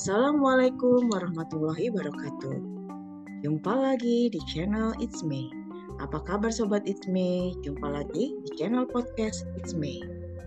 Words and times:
Assalamualaikum 0.00 1.12
warahmatullahi 1.12 1.92
wabarakatuh. 1.92 2.56
Jumpa 3.44 3.68
lagi 3.68 4.32
di 4.32 4.40
channel 4.48 4.96
It's 4.96 5.20
Me. 5.20 5.52
Apa 6.00 6.24
kabar 6.24 6.48
sobat 6.48 6.88
It's 6.88 7.04
Me? 7.04 7.52
Jumpa 7.60 7.84
lagi 7.84 8.32
di 8.32 8.50
channel 8.56 8.88
podcast 8.88 9.44
It's 9.60 9.76
Me. 9.76 10.00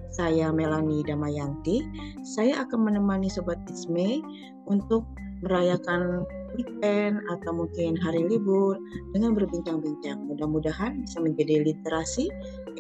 Saya 0.10 0.50
Melani 0.50 1.06
Damayanti. 1.06 1.86
Saya 2.26 2.66
akan 2.66 2.90
menemani 2.90 3.30
sobat 3.30 3.62
It's 3.70 3.86
Me 3.86 4.26
untuk 4.66 5.06
merayakan 5.46 6.26
weekend 6.58 7.22
atau 7.30 7.54
mungkin 7.54 7.94
hari 8.02 8.26
libur 8.26 8.82
dengan 9.14 9.38
berbincang-bincang. 9.38 10.34
Mudah-mudahan 10.34 11.06
bisa 11.06 11.22
menjadi 11.22 11.62
literasi, 11.62 12.26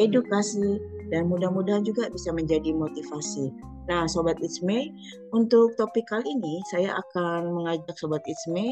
edukasi, 0.01 0.81
dan 1.13 1.29
mudah-mudahan 1.29 1.85
juga 1.85 2.09
bisa 2.09 2.33
menjadi 2.33 2.73
motivasi. 2.73 3.72
Nah, 3.83 4.07
Sobat 4.07 4.39
Isme, 4.39 4.95
untuk 5.35 5.75
topik 5.75 6.07
kali 6.07 6.23
ini 6.23 6.63
saya 6.71 6.95
akan 6.95 7.51
mengajak 7.51 7.95
Sobat 7.99 8.23
Isme 8.23 8.71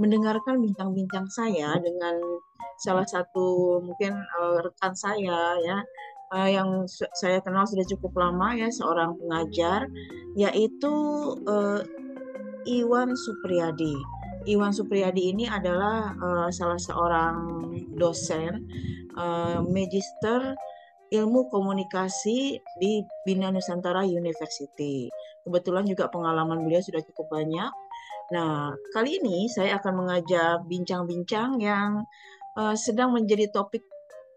mendengarkan 0.00 0.64
bincang-bincang 0.64 1.28
saya 1.28 1.76
dengan 1.80 2.16
salah 2.80 3.04
satu 3.04 3.80
mungkin 3.84 4.16
uh, 4.16 4.60
rekan 4.64 4.92
saya 4.96 5.60
ya 5.60 5.78
uh, 6.32 6.48
yang 6.48 6.84
saya 6.88 7.40
kenal 7.44 7.68
sudah 7.68 7.84
cukup 7.88 8.16
lama 8.16 8.56
ya 8.56 8.68
seorang 8.72 9.16
pengajar 9.20 9.88
yaitu 10.36 10.94
uh, 11.48 11.80
Iwan 12.66 13.14
Supriyadi. 13.14 13.94
Iwan 14.46 14.72
Supriyadi 14.72 15.36
ini 15.36 15.44
adalah 15.50 16.14
uh, 16.16 16.48
salah 16.50 16.78
seorang 16.78 17.36
dosen 17.98 18.66
uh, 19.18 19.60
magister 19.64 20.54
ilmu 21.12 21.46
komunikasi 21.52 22.58
di 22.82 22.92
Bina 23.22 23.54
Nusantara 23.54 24.02
University. 24.02 25.06
Kebetulan 25.46 25.86
juga 25.86 26.10
pengalaman 26.10 26.66
beliau 26.66 26.82
sudah 26.82 27.02
cukup 27.06 27.30
banyak. 27.30 27.70
Nah, 28.34 28.74
kali 28.90 29.22
ini 29.22 29.46
saya 29.46 29.78
akan 29.78 30.02
mengajak 30.02 30.66
bincang-bincang 30.66 31.62
yang 31.62 32.02
uh, 32.58 32.74
sedang 32.74 33.14
menjadi 33.14 33.46
topik 33.54 33.86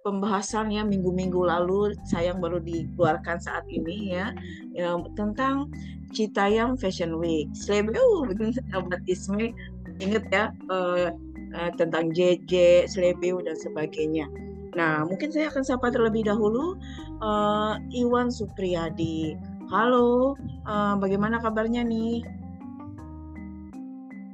pembahasan 0.06 0.72
ya 0.72 0.86
minggu-minggu 0.86 1.44
lalu 1.44 1.92
sayang 2.08 2.40
baru 2.40 2.62
dikeluarkan 2.64 3.42
saat 3.42 3.66
ini 3.68 4.16
ya, 4.16 4.32
ya 4.72 4.96
tentang 5.18 5.74
Citayam 6.14 6.78
Fashion 6.78 7.18
Week. 7.18 7.50
Slebeu 7.58 8.30
obat 8.78 9.02
Ismi 9.10 9.54
ingat 10.00 10.26
ya 10.30 10.46
uh, 10.70 11.10
uh, 11.58 11.72
tentang 11.78 12.14
JJ, 12.14 12.86
Slebeu 12.90 13.42
dan 13.42 13.58
sebagainya. 13.58 14.30
Nah, 14.78 15.06
mungkin 15.06 15.34
saya 15.34 15.50
akan 15.50 15.64
sapa 15.66 15.90
terlebih 15.90 16.30
dahulu 16.30 16.78
uh, 17.24 17.82
Iwan 17.90 18.30
Supriyadi. 18.30 19.34
Halo, 19.70 20.38
uh, 20.66 20.98
bagaimana 20.98 21.42
kabarnya 21.42 21.82
nih? 21.86 22.22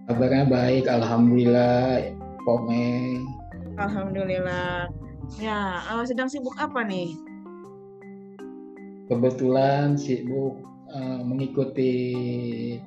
Kabarnya 0.07 0.45
baik, 0.47 0.85
alhamdulillah. 0.91 2.11
Pome. 2.43 3.23
Alhamdulillah. 3.79 4.91
Ya, 5.39 5.83
uh, 5.91 6.03
sedang 6.03 6.27
sibuk 6.27 6.55
apa 6.59 6.83
nih? 6.83 7.15
Kebetulan 9.07 9.95
sibuk 9.95 10.59
uh, 10.91 11.19
mengikuti 11.23 11.93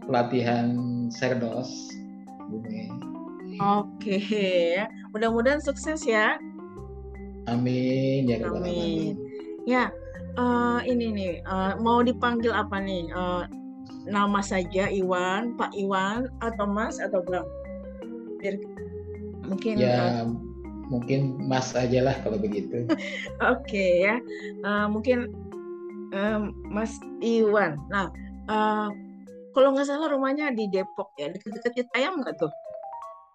pelatihan 0.05 0.73
Serdos. 1.13 1.93
Oke, 2.49 2.89
okay. 3.59 4.87
mudah-mudahan 5.11 5.59
sukses 5.61 6.07
ya. 6.07 6.39
Amin 7.49 8.29
ya 8.29 8.45
Amin. 8.45 9.17
Ya, 9.69 9.93
uh, 10.41 10.81
ini 10.85 11.13
nih 11.13 11.33
uh, 11.45 11.77
mau 11.81 12.01
dipanggil 12.01 12.53
apa 12.53 12.81
nih? 12.81 13.09
Uh, 13.13 13.45
nama 14.09 14.41
saja 14.41 14.89
Iwan, 14.89 15.53
Pak 15.61 15.77
Iwan 15.77 16.33
atau 16.41 16.65
Mas 16.65 16.97
atau 16.97 17.21
Bang? 17.29 17.45
Biar 18.41 18.57
mungkin 19.45 19.81
ya 19.81 20.25
uh, 20.25 20.33
mungkin 20.89 21.37
Mas 21.45 21.77
aja 21.77 22.01
lah 22.09 22.17
kalau 22.25 22.41
begitu. 22.41 22.85
Oke 22.89 22.97
okay, 23.45 23.93
ya, 24.09 24.17
uh, 24.65 24.89
mungkin 24.89 25.29
um, 26.17 26.57
Mas 26.73 26.97
Iwan. 27.21 27.77
Nah, 27.93 28.09
uh, 28.49 28.89
kalau 29.53 29.77
nggak 29.77 29.89
salah 29.89 30.09
rumahnya 30.09 30.53
di 30.57 30.69
Depok 30.73 31.13
ya, 31.21 31.29
dekat-dekat 31.29 31.85
Citayam 31.85 32.25
nggak 32.25 32.41
tuh? 32.41 32.53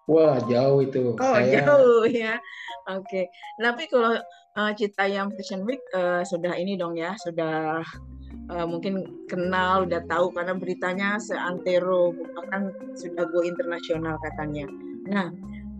Wah 0.04 0.36
jauh 0.44 0.84
itu. 0.84 1.16
Oh 1.16 1.34
Saya... 1.34 1.64
jauh 1.64 2.04
ya. 2.04 2.36
Oke. 2.92 3.08
Okay. 3.08 3.24
Tapi 3.56 3.82
kalau 3.88 4.20
uh, 4.58 4.72
Citayam 4.76 5.32
Fashion 5.32 5.64
Week 5.64 5.80
uh, 5.96 6.20
sudah 6.26 6.52
ini 6.56 6.76
dong 6.76 6.96
ya, 7.00 7.16
sudah 7.20 7.80
uh, 8.52 8.66
mungkin 8.68 9.24
kenal, 9.26 9.88
udah 9.88 10.04
tahu 10.06 10.32
karena 10.36 10.54
beritanya 10.56 11.08
seantero, 11.16 12.12
bahkan 12.36 12.72
sudah 12.96 13.24
go 13.32 13.40
internasional 13.40 14.20
katanya. 14.20 14.68
Nah, 15.08 15.28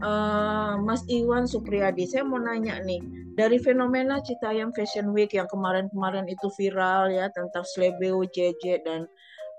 uh, 0.01 0.81
Mas 0.81 1.05
Iwan 1.13 1.45
Supriyadi, 1.45 2.09
saya 2.09 2.25
mau 2.25 2.41
nanya 2.41 2.81
nih, 2.81 3.01
dari 3.35 3.61
fenomena 3.61 4.23
Citayam 4.23 4.71
Fashion 4.73 5.13
Week 5.13 5.35
yang 5.35 5.51
kemarin-kemarin 5.51 6.25
itu 6.31 6.49
viral 6.57 7.11
ya 7.13 7.29
tentang 7.35 7.67
Slebeo, 7.67 8.25
JJ 8.25 8.87
dan 8.87 9.05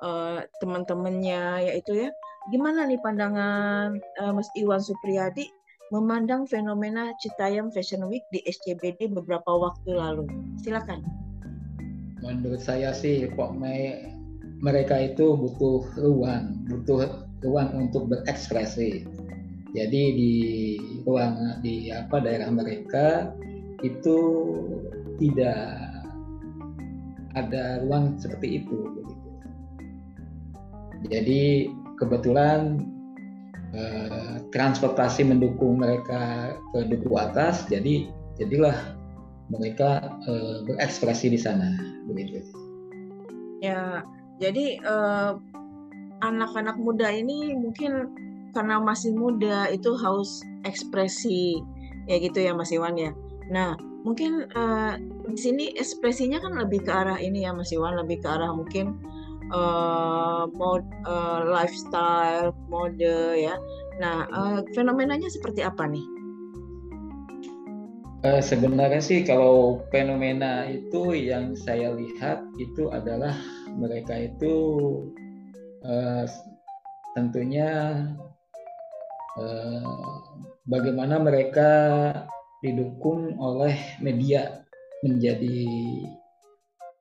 uh, 0.02 0.42
teman-temannya 0.64 1.72
yaitu 1.72 2.08
ya 2.08 2.10
Gimana 2.54 2.86
nih 2.86 3.02
pandangan 3.02 3.98
uh, 4.22 4.32
Mas 4.38 4.50
Iwan 4.54 4.78
Supriyadi 4.78 5.50
memandang 5.90 6.46
fenomena 6.46 7.14
Citayam 7.18 7.74
Fashion 7.74 8.06
Week 8.06 8.22
di 8.30 8.42
SCBD 8.46 9.10
beberapa 9.10 9.50
waktu 9.50 9.98
lalu? 9.98 10.30
Silakan. 10.62 11.02
Menurut 12.22 12.62
saya 12.62 12.94
sih 12.94 13.26
kok 13.34 13.58
mereka 14.62 14.96
itu 14.98 15.34
butuh 15.34 15.86
ruang, 15.98 16.66
butuh 16.70 17.26
ruang 17.42 17.70
untuk 17.90 18.10
berekspresi. 18.14 19.06
Jadi 19.74 20.02
di 20.14 20.34
ruang 21.04 21.62
di 21.66 21.90
apa 21.90 22.22
daerah 22.22 22.50
mereka 22.54 23.34
itu 23.82 24.18
tidak 25.18 25.86
ada 27.36 27.84
ruang 27.84 28.16
seperti 28.16 28.64
itu 28.64 28.80
Jadi 31.06 31.70
kebetulan 32.00 32.84
eh, 33.76 34.42
transportasi 34.52 35.28
mendukung 35.28 35.80
mereka 35.80 36.56
ke 36.74 36.80
duku 36.92 37.16
atas 37.16 37.68
jadi 37.68 38.10
jadilah 38.40 38.76
mereka 39.52 40.10
eh, 40.26 40.66
berekspresi 40.66 41.32
di 41.32 41.40
sana 41.40 41.76
begitu. 42.10 42.42
Ya 43.64 44.04
jadi 44.40 44.80
eh, 44.80 45.32
anak-anak 46.24 46.80
muda 46.80 47.12
ini 47.12 47.54
mungkin 47.56 48.12
karena 48.56 48.80
masih 48.80 49.12
muda 49.12 49.68
itu 49.68 49.92
haus 50.00 50.40
ekspresi 50.64 51.60
ya 52.08 52.16
gitu 52.24 52.40
ya 52.40 52.56
Mas 52.56 52.72
Iwan 52.72 52.96
ya. 52.96 53.12
Nah 53.52 53.76
mungkin 54.06 54.48
uh, 54.54 54.96
di 55.28 55.40
sini 55.42 55.66
ekspresinya 55.74 56.38
kan 56.38 56.54
lebih 56.56 56.86
ke 56.86 56.92
arah 56.94 57.18
ini 57.18 57.44
ya 57.44 57.52
Mas 57.52 57.74
Iwan 57.74 57.98
lebih 57.98 58.22
ke 58.22 58.28
arah 58.30 58.54
mungkin 58.54 59.02
uh, 59.54 60.50
mod, 60.56 60.86
uh, 61.06 61.46
lifestyle, 61.46 62.56
mode 62.70 63.02
ya. 63.36 63.58
Nah, 64.02 64.26
uh, 64.32 64.60
fenomenanya 64.74 65.30
seperti 65.30 65.62
apa 65.62 65.86
nih? 65.86 66.06
Uh, 68.26 68.42
sebenarnya 68.42 68.98
sih 69.06 69.22
kalau 69.22 69.86
fenomena 69.94 70.66
itu 70.66 71.14
yang 71.14 71.54
saya 71.54 71.94
lihat 71.94 72.42
itu 72.58 72.90
adalah 72.90 73.38
mereka 73.78 74.18
itu 74.18 74.54
uh, 75.86 76.26
tentunya 77.14 78.02
uh, 79.38 80.18
bagaimana 80.66 81.22
mereka 81.22 81.70
didukung 82.66 83.38
oleh 83.38 83.78
media 84.02 84.66
menjadi 85.06 85.70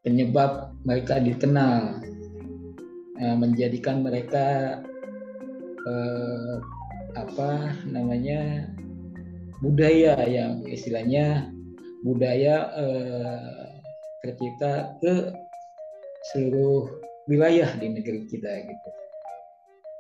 penyebab 0.04 0.76
mereka 0.84 1.16
dikenal 1.24 2.04
Eh, 3.14 3.36
menjadikan 3.38 4.02
mereka 4.02 4.78
eh, 5.86 6.56
apa 7.14 7.70
namanya 7.86 8.66
budaya 9.62 10.18
yang 10.26 10.66
istilahnya 10.66 11.46
budaya 12.02 12.74
eh, 12.74 13.70
tercipta 14.18 14.98
ke 14.98 15.30
seluruh 16.34 16.90
wilayah 17.30 17.70
di 17.78 17.86
negeri 17.94 18.26
kita 18.26 18.50
gitu. 18.66 18.88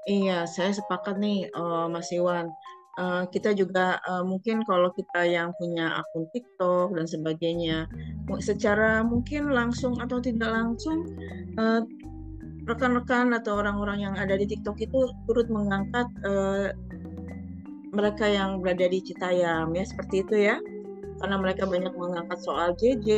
Iya, 0.04 0.44
saya 0.44 0.68
sepakat 0.76 1.16
nih, 1.16 1.48
uh, 1.56 1.88
Mas 1.88 2.12
Iwan. 2.12 2.52
Uh, 2.94 3.24
kita 3.32 3.56
juga 3.56 3.98
uh, 4.04 4.20
mungkin 4.20 4.60
kalau 4.68 4.92
kita 4.92 5.24
yang 5.24 5.50
punya 5.56 5.96
akun 5.96 6.28
TikTok 6.30 6.92
dan 6.92 7.08
sebagainya, 7.08 7.88
secara 8.38 9.00
mungkin 9.00 9.48
langsung 9.48 9.96
atau 9.98 10.20
tidak 10.20 10.52
langsung 10.52 11.08
uh, 11.56 11.80
rekan-rekan 12.64 13.36
atau 13.36 13.60
orang-orang 13.60 14.04
yang 14.04 14.14
ada 14.16 14.36
di 14.36 14.48
TikTok 14.48 14.80
itu 14.80 15.12
turut 15.28 15.48
mengangkat 15.52 16.08
uh, 16.24 16.72
mereka 17.94 18.26
yang 18.26 18.58
berada 18.58 18.90
di 18.90 18.98
Citayam 19.04 19.70
ya 19.76 19.84
seperti 19.86 20.24
itu 20.26 20.34
ya 20.50 20.56
karena 21.22 21.36
mereka 21.38 21.68
banyak 21.68 21.94
mengangkat 21.94 22.38
soal 22.42 22.74
JJ 22.74 23.08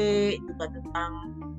juga 0.44 0.68
tentang 0.68 1.10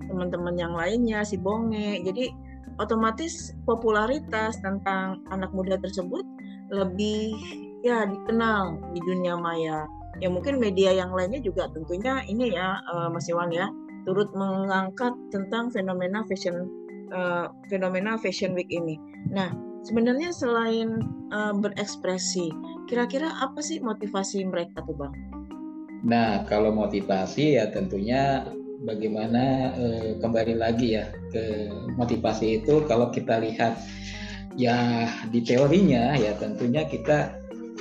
teman-teman 0.08 0.56
yang 0.56 0.74
lainnya 0.78 1.26
si 1.26 1.36
Bonge 1.36 2.04
jadi 2.06 2.30
otomatis 2.78 3.58
popularitas 3.66 4.62
tentang 4.62 5.26
anak 5.34 5.50
muda 5.50 5.82
tersebut 5.82 6.24
lebih 6.70 7.34
ya 7.82 8.06
dikenal 8.06 8.78
di 8.94 9.00
dunia 9.02 9.38
maya. 9.38 9.88
Ya 10.18 10.30
mungkin 10.34 10.58
media 10.58 10.94
yang 10.94 11.14
lainnya 11.14 11.42
juga 11.42 11.70
tentunya 11.70 12.26
ini 12.26 12.54
ya 12.54 12.82
uh, 12.90 13.10
Mas 13.14 13.30
Iwan 13.30 13.54
ya 13.54 13.70
turut 14.10 14.32
mengangkat 14.34 15.14
tentang 15.30 15.70
fenomena 15.70 16.26
fashion 16.26 16.66
uh, 17.12 17.52
fenomena 17.72 18.16
fashion 18.20 18.54
week 18.56 18.70
ini. 18.70 19.00
Nah, 19.30 19.52
sebenarnya 19.84 20.32
selain 20.32 21.02
uh, 21.32 21.54
berekspresi, 21.56 22.52
kira-kira 22.88 23.32
apa 23.44 23.60
sih 23.64 23.80
motivasi 23.80 24.48
mereka 24.48 24.84
tuh, 24.84 24.96
Bang? 24.96 25.16
Nah, 26.06 26.46
kalau 26.46 26.72
motivasi 26.72 27.58
ya 27.58 27.68
tentunya 27.74 28.46
bagaimana 28.86 29.74
eh, 29.74 30.12
kembali 30.22 30.56
lagi 30.62 30.94
ya 30.94 31.10
ke 31.34 31.74
motivasi 31.98 32.62
itu 32.62 32.86
kalau 32.86 33.10
kita 33.10 33.42
lihat 33.42 33.82
ya 34.54 35.10
di 35.34 35.42
teorinya 35.42 36.14
ya 36.14 36.38
tentunya 36.38 36.86
kita 36.86 37.34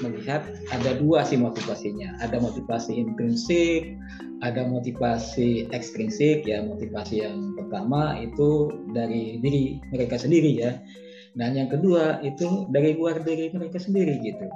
melihat 0.05 0.45
ada 0.75 0.97
dua 0.99 1.25
sih 1.25 1.41
motivasinya. 1.41 2.19
Ada 2.21 2.41
motivasi 2.41 2.97
intrinsik 2.97 3.97
ada 4.45 4.69
motivasi 4.69 5.71
ekstrinsik. 5.73 6.45
Ya 6.45 6.61
motivasi 6.65 7.25
yang 7.25 7.57
pertama 7.57 8.21
itu 8.21 8.73
dari 8.93 9.41
diri 9.41 9.81
mereka 9.93 10.21
sendiri 10.21 10.53
ya. 10.61 10.77
Dan 11.37 11.57
yang 11.57 11.69
kedua 11.69 12.21
itu 12.25 12.69
dari 12.73 12.97
luar 12.97 13.21
diri 13.25 13.53
mereka 13.53 13.81
sendiri 13.81 14.21
gitu. 14.25 14.49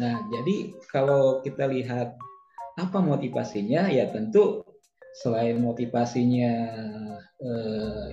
Nah 0.00 0.24
jadi 0.32 0.72
kalau 0.88 1.44
kita 1.44 1.68
lihat 1.68 2.16
apa 2.80 2.98
motivasinya 2.98 3.86
ya 3.86 4.10
tentu 4.10 4.64
selain 5.22 5.62
motivasinya 5.62 6.52
eh, 7.38 8.08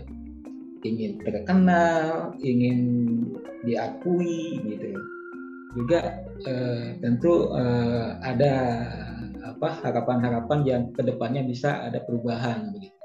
ingin 0.86 1.18
terkenal, 1.22 2.34
ingin 2.42 2.80
diakui 3.66 4.62
gitu, 4.66 4.98
juga 5.74 6.22
eh, 6.44 7.00
tentu 7.00 7.54
eh, 7.56 8.10
ada 8.22 8.54
apa 9.42 9.70
harapan-harapan 9.82 10.60
yang 10.66 10.84
ke 10.94 11.02
depannya 11.02 11.42
bisa 11.46 11.82
ada 11.82 12.00
perubahan 12.02 12.72
begitu. 12.72 12.98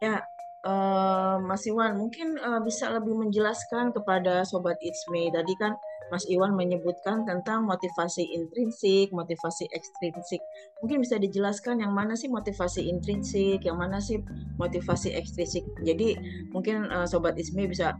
Ya, 0.00 0.24
uh, 0.64 1.36
Mas 1.44 1.68
Iwan 1.68 2.00
mungkin 2.00 2.40
uh, 2.40 2.62
bisa 2.64 2.88
lebih 2.88 3.12
menjelaskan 3.12 3.92
kepada 3.92 4.46
sobat 4.48 4.80
It's 4.80 5.04
Me 5.12 5.28
tadi 5.28 5.52
kan 5.60 5.76
Mas 6.10 6.26
Iwan 6.26 6.58
menyebutkan 6.58 7.22
tentang 7.22 7.68
motivasi 7.70 8.34
intrinsik, 8.34 9.14
motivasi 9.14 9.70
ekstrinsik. 9.70 10.42
Mungkin 10.82 11.06
bisa 11.06 11.22
dijelaskan 11.22 11.86
yang 11.86 11.94
mana 11.94 12.18
sih 12.18 12.26
motivasi 12.26 12.82
intrinsik, 12.90 13.62
yang 13.62 13.78
mana 13.78 14.02
sih 14.02 14.18
motivasi 14.58 15.14
ekstrinsik. 15.14 15.62
Jadi 15.86 16.18
mungkin 16.50 16.90
uh, 16.90 17.06
Sobat 17.06 17.38
Ismi 17.38 17.70
bisa, 17.70 17.94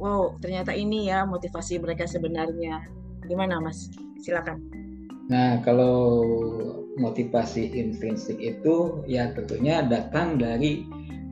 wow 0.00 0.34
ternyata 0.40 0.72
ini 0.76 1.08
ya 1.10 1.24
motivasi 1.24 1.80
mereka 1.80 2.08
sebenarnya. 2.08 2.84
Gimana 3.26 3.58
Mas? 3.58 3.90
Silakan. 4.22 4.62
Nah 5.26 5.60
kalau 5.66 6.22
motivasi 6.96 7.74
intrinsik 7.76 8.40
itu 8.40 9.04
ya 9.04 9.34
tentunya 9.36 9.84
datang 9.84 10.40
dari 10.40 10.86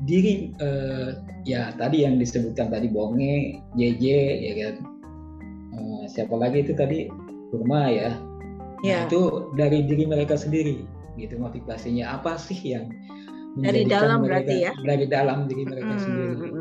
diri 0.05 0.53
uh, 0.61 1.17
ya 1.49 1.73
tadi 1.81 2.05
yang 2.05 2.21
disebutkan 2.21 2.69
tadi 2.69 2.93
bonge, 2.93 3.65
JJ 3.79 4.05
ya 4.45 4.53
kan 4.61 4.95
siapa 6.09 6.35
lagi 6.39 6.63
itu 6.65 6.73
tadi 6.77 7.11
kurma 7.51 7.91
ya 7.91 8.15
yeah. 8.87 9.05
nah, 9.05 9.11
itu 9.11 9.51
dari 9.59 9.83
diri 9.85 10.05
mereka 10.07 10.39
sendiri 10.39 10.85
gitu 11.19 11.39
motivasinya 11.39 12.19
apa 12.21 12.39
sih 12.39 12.59
yang 12.75 12.91
dari 13.55 13.87
dalam 13.87 14.27
mereka, 14.27 14.51
berarti 14.51 14.55
ya 14.67 14.73
dari 14.83 15.07
dalam 15.07 15.47
diri 15.47 15.63
mereka 15.63 15.95
mm, 15.95 16.01
sendiri 16.03 16.35
mm, 16.35 16.54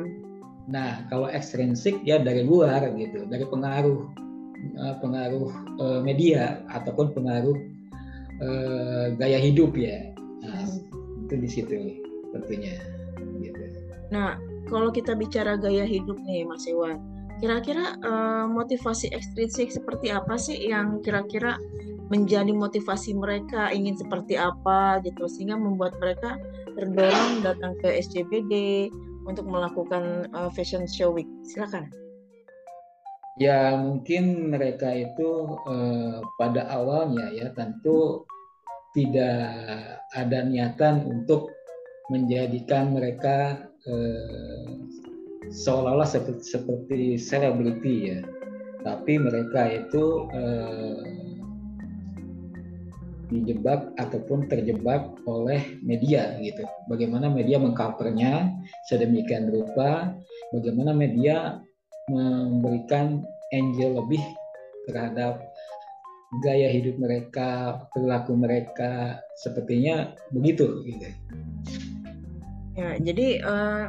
nah 0.68 1.04
kalau 1.12 1.27
ekstrinsik 1.27 2.00
ya 2.07 2.24
dari 2.24 2.48
luar 2.48 2.88
gitu 2.95 3.27
dari 3.27 3.44
pengaruh 3.44 4.00
uh, 4.80 4.95
pengaruh 5.04 5.48
uh, 5.80 6.00
media 6.00 6.63
ataupun 6.71 7.12
pengaruh 7.12 7.57
uh, 8.39 9.06
gaya 9.19 9.39
hidup 9.39 9.75
ya 9.75 10.15
nah 10.39 10.63
mm. 10.63 11.27
itu 11.27 11.36
di 11.36 11.50
situ 11.51 11.75
tentunya 12.31 12.80
gitu 13.44 13.63
nah 14.07 14.39
kalau 14.71 14.88
kita 14.88 15.12
bicara 15.19 15.60
gaya 15.60 15.83
hidup 15.83 16.15
nih 16.24 16.48
Mas 16.48 16.63
Iwan 16.63 17.13
Kira-kira 17.44 18.00
uh, 18.00 18.48
motivasi 18.48 19.12
ekstrinsik 19.12 19.68
seperti 19.68 20.16
apa 20.16 20.39
sih 20.39 20.56
yang 20.69 21.04
kira-kira 21.04 21.59
menjadi 22.07 22.56
motivasi 22.56 23.19
mereka 23.19 23.68
ingin 23.68 24.00
seperti 24.00 24.39
apa 24.39 25.04
gitu 25.04 25.27
sehingga 25.27 25.59
membuat 25.59 25.92
mereka 26.00 26.39
terdorong 26.71 27.44
datang 27.44 27.75
ke 27.83 28.00
SCBD 28.00 28.54
untuk 29.24 29.48
melakukan 29.48 30.28
uh, 30.31 30.50
fashion 30.52 30.88
show 30.88 31.12
week. 31.12 31.30
Silakan. 31.48 31.90
Ya 33.42 33.74
mungkin 33.75 34.54
mereka 34.54 34.94
itu 34.94 35.58
uh, 35.66 36.22
pada 36.38 36.70
awalnya 36.70 37.34
ya 37.34 37.50
tentu 37.58 38.28
tidak 38.94 39.50
ada 40.14 40.46
niatan 40.46 41.02
untuk 41.10 41.50
menjadikan 42.14 42.94
mereka 42.94 43.66
seolah-olah 45.50 46.06
seperti 46.06 46.46
seperti 46.46 47.00
selebriti 47.18 48.14
ya 48.14 48.22
tapi 48.84 49.16
mereka 49.16 49.72
itu 49.72 50.28
eh, 50.36 51.00
dijebak 53.31 53.96
ataupun 53.96 54.52
terjebak 54.52 55.16
oleh 55.24 55.80
media 55.80 56.36
gitu. 56.44 56.64
Bagaimana 56.92 57.31
media 57.31 57.60
mengcovernya 57.62 58.52
sedemikian 58.90 59.52
rupa 59.52 60.12
bagaimana 60.52 60.92
media 60.92 61.60
memberikan 62.12 63.24
angel 63.56 64.04
lebih 64.04 64.24
terhadap 64.90 65.40
gaya 66.42 66.68
hidup 66.74 66.98
mereka 66.98 67.80
perilaku 67.94 68.34
mereka 68.34 69.22
sepertinya 69.40 70.12
begitu 70.34 70.81
gitu. 70.90 71.08
Ya 72.74 72.98
jadi 72.98 73.28
uh, 73.46 73.86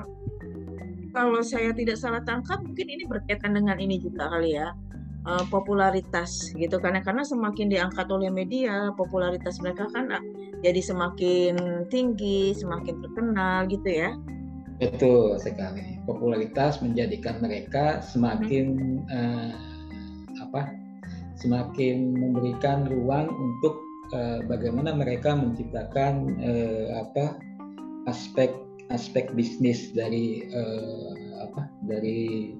kalau 1.16 1.40
saya 1.40 1.72
tidak 1.72 1.96
salah 1.96 2.20
tangkap 2.20 2.60
mungkin 2.60 2.90
ini 2.90 3.08
berkaitan 3.08 3.56
dengan 3.56 3.80
ini 3.80 3.96
juga 3.96 4.28
kali 4.28 4.60
ya 4.60 4.76
uh, 5.24 5.44
popularitas 5.48 6.52
gitu 6.54 6.76
karena 6.80 7.00
karena 7.00 7.24
semakin 7.24 7.72
diangkat 7.72 8.06
oleh 8.12 8.28
media 8.28 8.92
popularitas 8.94 9.58
mereka 9.60 9.88
kan 9.92 10.12
uh, 10.12 10.24
jadi 10.60 10.80
semakin 10.80 11.54
tinggi 11.88 12.56
semakin 12.56 13.00
terkenal 13.04 13.68
gitu 13.68 13.88
ya. 13.88 14.10
Betul 14.80 15.38
sekali. 15.38 16.02
Popularitas 16.04 16.82
menjadikan 16.82 17.38
mereka 17.40 18.02
semakin 18.02 18.66
hmm. 19.06 19.12
uh, 19.12 19.52
apa 20.44 20.74
semakin 21.38 22.14
memberikan 22.14 22.88
ruang 22.88 23.28
untuk 23.30 23.80
uh, 24.16 24.40
bagaimana 24.44 24.94
mereka 24.94 25.36
menciptakan 25.36 26.36
uh, 26.42 27.04
apa 27.06 27.38
aspek 28.10 28.52
aspek 28.92 29.32
bisnis 29.32 29.92
dari 29.96 30.44
uh, 30.52 31.12
apa 31.48 31.68
dari 31.88 32.52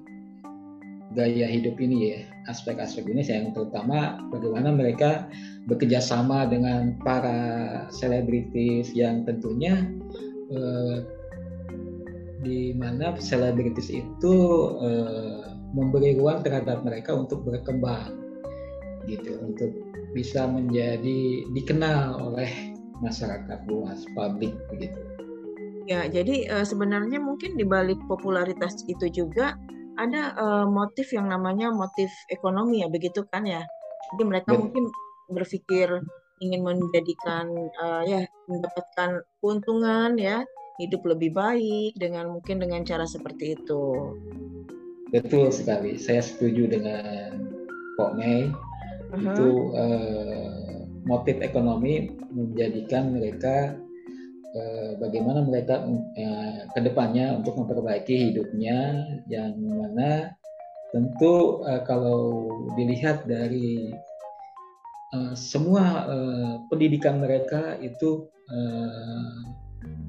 gaya 1.13 1.45
hidup 1.45 1.77
ini 1.77 2.17
ya 2.17 2.21
aspek-aspek 2.45 3.05
ini 3.09 3.25
yang 3.25 3.51
terutama 3.53 4.21
bagaimana 4.29 4.73
mereka 4.73 5.25
bekerja 5.65 6.01
sama 6.01 6.45
dengan 6.45 6.97
para 7.01 7.85
selebritis 7.89 8.93
yang 8.93 9.25
tentunya 9.25 9.85
uh, 10.53 11.01
di 12.45 12.77
mana 12.77 13.17
selebritis 13.17 13.89
itu 13.89 14.33
uh, 14.77 15.57
memberi 15.73 16.15
ruang 16.15 16.45
terhadap 16.45 16.85
mereka 16.85 17.17
untuk 17.17 17.41
berkembang 17.43 18.13
gitu 19.09 19.37
untuk 19.41 19.73
bisa 20.13 20.45
menjadi 20.47 21.45
dikenal 21.51 22.31
oleh 22.31 22.49
masyarakat 23.03 23.59
luas 23.67 24.07
publik 24.15 24.55
begitu. 24.71 24.97
Ya, 25.85 26.09
jadi 26.09 26.49
uh, 26.49 26.65
sebenarnya 26.65 27.21
mungkin 27.21 27.59
di 27.59 27.65
balik 27.67 27.99
popularitas 28.09 28.81
itu 28.89 29.05
juga 29.11 29.53
ada 29.95 30.35
uh, 30.35 30.67
motif 30.67 31.11
yang 31.15 31.31
namanya 31.31 31.71
motif 31.71 32.11
ekonomi 32.31 32.83
ya, 32.83 32.87
begitu 32.91 33.23
kan 33.27 33.47
ya? 33.47 33.63
Jadi 34.13 34.23
mereka 34.23 34.53
ya. 34.53 34.59
mungkin 34.59 34.83
berpikir 35.31 36.03
ingin 36.43 36.61
menjadikan 36.61 37.47
uh, 37.79 38.03
ya 38.03 38.27
mendapatkan 38.51 39.23
keuntungan 39.39 40.19
ya, 40.19 40.43
hidup 40.77 41.01
lebih 41.07 41.31
baik 41.31 41.95
dengan 41.95 42.29
mungkin 42.29 42.59
dengan 42.59 42.83
cara 42.83 43.07
seperti 43.07 43.55
itu. 43.55 44.13
Betul 45.09 45.53
sekali, 45.53 45.95
saya 45.95 46.19
setuju 46.19 46.67
dengan 46.75 47.39
Kok 47.95 48.11
Mei. 48.19 48.51
Uh 48.51 49.15
-huh. 49.15 49.23
Itu 49.31 49.49
uh, 49.71 50.75
motif 51.07 51.39
ekonomi 51.39 52.11
menjadikan 52.33 53.15
mereka 53.15 53.79
bagaimana 54.99 55.43
mereka 55.43 55.83
eh, 56.15 56.63
ke 56.71 56.79
depannya 56.79 57.35
untuk 57.35 57.59
memperbaiki 57.59 58.31
hidupnya 58.31 59.03
yang 59.27 59.59
mana 59.59 60.31
tentu 60.95 61.65
eh, 61.67 61.83
kalau 61.83 62.47
dilihat 62.79 63.27
dari 63.27 63.91
semua 65.31 66.11
pendidikan 66.67 67.23
mereka 67.23 67.79
itu 67.79 68.27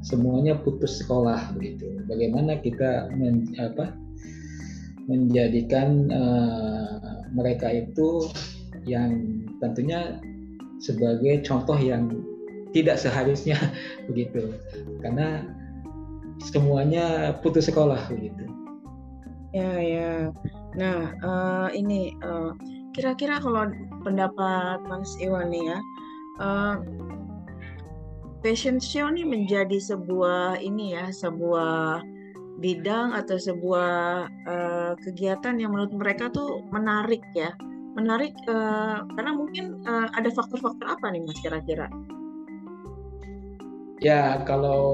semuanya 0.03 0.59
putus 0.59 0.99
sekolah 0.99 1.55
begitu. 1.55 2.03
Bagaimana 2.11 2.59
kita 2.59 3.15
men, 3.15 3.47
apa, 3.55 3.95
menjadikan 5.07 6.11
mereka 7.31 7.71
itu 7.71 8.27
yang 8.83 9.47
tentunya 9.63 10.19
sebagai 10.83 11.39
contoh 11.47 11.79
yang 11.79 12.11
tidak 12.75 12.97
seharusnya 12.99 13.59
begitu. 14.09 14.55
Karena 15.03 15.45
semuanya 16.43 17.37
putus 17.41 17.69
sekolah 17.69 18.01
begitu. 18.11 18.45
Ya 19.55 19.73
ya. 19.81 20.13
Nah 20.77 21.17
uh, 21.25 21.69
ini 21.73 22.13
uh, 22.21 22.53
kira-kira 22.93 23.41
kalau 23.41 23.73
pendapat 24.05 24.81
Mas 24.89 25.17
Iwan 25.21 25.53
nih 25.53 25.65
ya 25.73 25.79
uh, 26.41 26.77
fashion 28.45 28.77
show 28.81 29.09
ini 29.09 29.25
menjadi 29.25 29.81
sebuah 29.81 30.61
ini 30.61 30.97
ya 30.97 31.09
sebuah 31.13 32.05
bidang 32.57 33.13
atau 33.13 33.37
sebuah 33.37 33.93
uh, 34.49 34.93
kegiatan 35.05 35.61
yang 35.61 35.77
menurut 35.77 35.93
mereka 35.93 36.33
tuh 36.33 36.65
menarik 36.73 37.21
ya. 37.37 37.53
Menarik 37.97 38.37
uh, 38.49 39.09
karena 39.17 39.33
mungkin 39.33 39.81
uh, 39.89 40.13
ada 40.13 40.29
faktor-faktor 40.29 40.85
apa 40.85 41.17
nih 41.17 41.25
mas 41.25 41.41
kira-kira 41.41 41.89
Ya, 44.05 44.45
kalau 44.45 44.85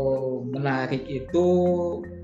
menarik 0.46 1.02
itu 1.10 1.46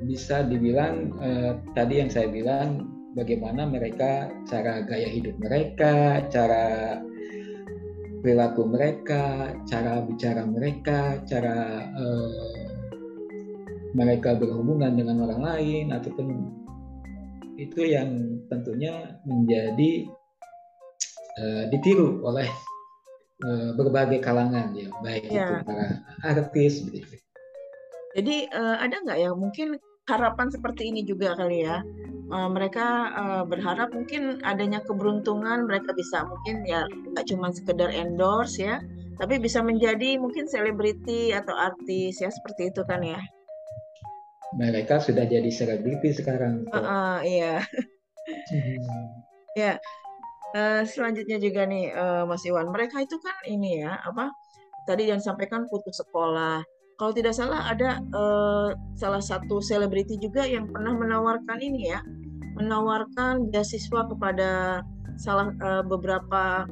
bisa 0.06 0.46
dibilang 0.46 1.10
eh, 1.18 1.58
tadi 1.74 1.98
yang 1.98 2.06
saya 2.06 2.30
bilang 2.30 2.86
bagaimana 3.18 3.66
mereka 3.66 4.30
cara 4.46 4.86
gaya 4.86 5.10
hidup 5.10 5.34
mereka, 5.42 6.22
cara 6.30 6.98
perilaku 8.22 8.62
mereka, 8.70 9.54
cara 9.66 10.06
bicara 10.06 10.46
mereka, 10.46 11.18
cara 11.26 11.82
eh, 11.82 12.58
mereka 13.98 14.38
berhubungan 14.38 14.94
dengan 14.94 15.26
orang 15.26 15.42
lain 15.42 15.86
ataupun 15.90 16.26
itu 17.58 17.90
yang 17.90 18.38
tentunya 18.46 19.18
menjadi 19.26 20.06
eh, 21.42 21.64
ditiru 21.74 22.22
oleh 22.22 22.46
Eh, 23.38 23.70
berbagai 23.78 24.18
kalangan 24.18 24.74
ya, 24.74 24.90
baik 24.98 25.30
ya. 25.30 25.46
itu 25.46 25.54
para 25.62 26.02
artis. 26.26 26.82
Jadi 28.18 28.50
uh, 28.50 28.82
ada 28.82 28.98
nggak 28.98 29.14
ya 29.14 29.30
mungkin 29.30 29.78
harapan 30.10 30.50
seperti 30.50 30.90
ini 30.90 31.06
juga 31.06 31.38
kali 31.38 31.62
ya? 31.62 31.78
Uh, 32.34 32.50
mereka 32.50 33.14
uh, 33.14 33.42
berharap 33.46 33.94
mungkin 33.94 34.42
adanya 34.42 34.82
keberuntungan 34.82 35.70
mereka 35.70 35.94
bisa 35.94 36.26
mungkin 36.26 36.66
ya 36.66 36.90
nggak 37.14 37.30
cuma 37.30 37.54
sekedar 37.54 37.94
endorse 37.94 38.58
ya, 38.58 38.82
tapi 39.22 39.38
bisa 39.38 39.62
menjadi 39.62 40.18
mungkin 40.18 40.50
selebriti 40.50 41.30
atau 41.30 41.54
artis 41.54 42.18
ya 42.18 42.34
seperti 42.34 42.74
itu 42.74 42.82
kan 42.90 43.06
ya? 43.06 43.22
Mereka 44.58 44.98
sudah 44.98 45.30
jadi 45.30 45.46
selebriti 45.54 46.10
sekarang. 46.10 46.66
Uh, 46.74 46.78
uh, 46.82 47.14
iya. 47.22 47.62
ya, 49.62 49.78
Uh, 50.56 50.80
selanjutnya 50.80 51.36
juga 51.36 51.68
nih 51.68 51.92
uh, 51.92 52.24
Mas 52.24 52.40
Iwan, 52.48 52.72
mereka 52.72 53.04
itu 53.04 53.20
kan 53.20 53.36
ini 53.44 53.84
ya 53.84 54.00
apa 54.00 54.32
tadi 54.88 55.04
yang 55.04 55.20
sampaikan 55.20 55.68
putus 55.68 56.00
sekolah. 56.00 56.64
Kalau 56.96 57.12
tidak 57.12 57.36
salah 57.36 57.68
ada 57.68 58.00
uh, 58.16 58.72
salah 58.96 59.20
satu 59.20 59.60
selebriti 59.60 60.16
juga 60.16 60.48
yang 60.48 60.64
pernah 60.72 60.96
menawarkan 60.96 61.60
ini 61.60 61.92
ya, 61.92 62.00
menawarkan 62.56 63.52
beasiswa 63.52 64.08
kepada 64.08 64.80
salah 65.20 65.52
uh, 65.60 65.84
beberapa 65.84 66.64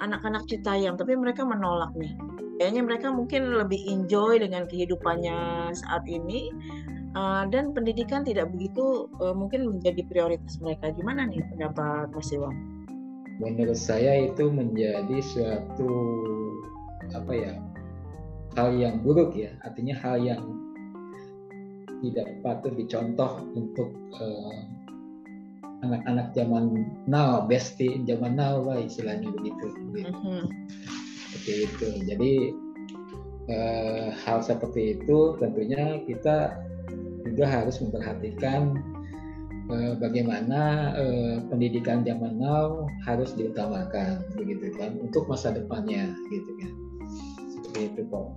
anak-anak 0.00 0.44
uh, 0.44 0.48
Citayam, 0.48 0.94
tapi 0.94 1.18
mereka 1.18 1.42
menolak 1.42 1.90
nih. 1.98 2.14
Kayaknya 2.62 2.82
mereka 2.86 3.08
mungkin 3.10 3.58
lebih 3.58 3.80
enjoy 3.90 4.38
dengan 4.38 4.70
kehidupannya 4.70 5.72
saat 5.74 6.06
ini 6.06 6.54
uh, 7.18 7.42
dan 7.50 7.74
pendidikan 7.74 8.22
tidak 8.22 8.54
begitu 8.54 9.10
uh, 9.18 9.34
mungkin 9.34 9.66
menjadi 9.66 10.06
prioritas 10.06 10.62
mereka. 10.62 10.94
Gimana 10.94 11.26
nih 11.26 11.42
pendapat 11.50 12.14
Mas 12.14 12.30
Iwan? 12.30 12.73
Menurut 13.42 13.78
saya 13.78 14.30
itu 14.30 14.46
menjadi 14.50 15.18
suatu 15.22 15.90
apa 17.12 17.32
ya 17.34 17.52
hal 18.54 18.74
yang 18.78 19.02
buruk 19.02 19.34
ya. 19.34 19.50
Artinya 19.66 19.94
hal 19.98 20.22
yang 20.22 20.42
tidak 22.04 22.28
patut 22.44 22.72
dicontoh 22.76 23.42
untuk 23.56 23.90
uh, 24.20 24.60
anak-anak 25.84 26.32
zaman 26.32 26.88
now 27.04 27.44
besti 27.44 28.00
zaman 28.08 28.36
now 28.36 28.60
lah 28.62 28.80
istilahnya 28.80 29.28
begitu. 29.32 29.66
Mm-hmm. 29.72 30.42
seperti 31.34 31.52
itu. 31.66 31.88
Jadi 32.06 32.34
uh, 33.50 34.08
hal 34.14 34.38
seperti 34.44 35.00
itu 35.00 35.18
tentunya 35.42 35.98
kita 36.06 36.54
juga 37.26 37.44
harus 37.48 37.80
memperhatikan 37.82 38.78
bagaimana 39.98 40.92
uh, 40.92 41.36
pendidikan 41.48 42.04
zaman 42.04 42.36
now 42.36 42.84
harus 43.08 43.32
diutamakan 43.32 44.20
begitu 44.36 44.68
kan 44.76 44.92
untuk 45.00 45.24
masa 45.26 45.52
depannya 45.52 46.12
gitu 46.28 46.50
kan. 46.60 46.72
Seperti 47.48 47.80
itu 47.92 48.02
kok 48.12 48.28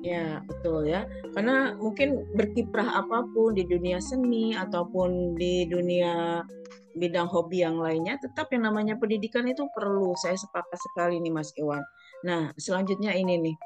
ya 0.00 0.40
betul 0.44 0.88
ya. 0.88 1.04
Karena 1.36 1.76
mungkin 1.76 2.24
berkiprah 2.34 3.04
apa 3.04 3.24
pun 3.30 3.54
di 3.54 3.64
dunia 3.68 4.00
seni 4.00 4.56
ataupun 4.56 5.36
di 5.36 5.68
dunia 5.68 6.44
bidang 6.90 7.30
hobi 7.30 7.62
yang 7.62 7.78
lainnya 7.78 8.18
tetap 8.18 8.50
yang 8.50 8.66
namanya 8.66 8.98
pendidikan 8.98 9.46
itu 9.46 9.68
perlu. 9.70 10.12
Saya 10.18 10.36
sepakat 10.36 10.80
sekali 10.90 11.22
nih 11.22 11.32
Mas 11.32 11.52
Iwan. 11.54 11.84
Nah 12.26 12.50
selanjutnya 12.58 13.14
ini 13.14 13.38
nih. 13.38 13.56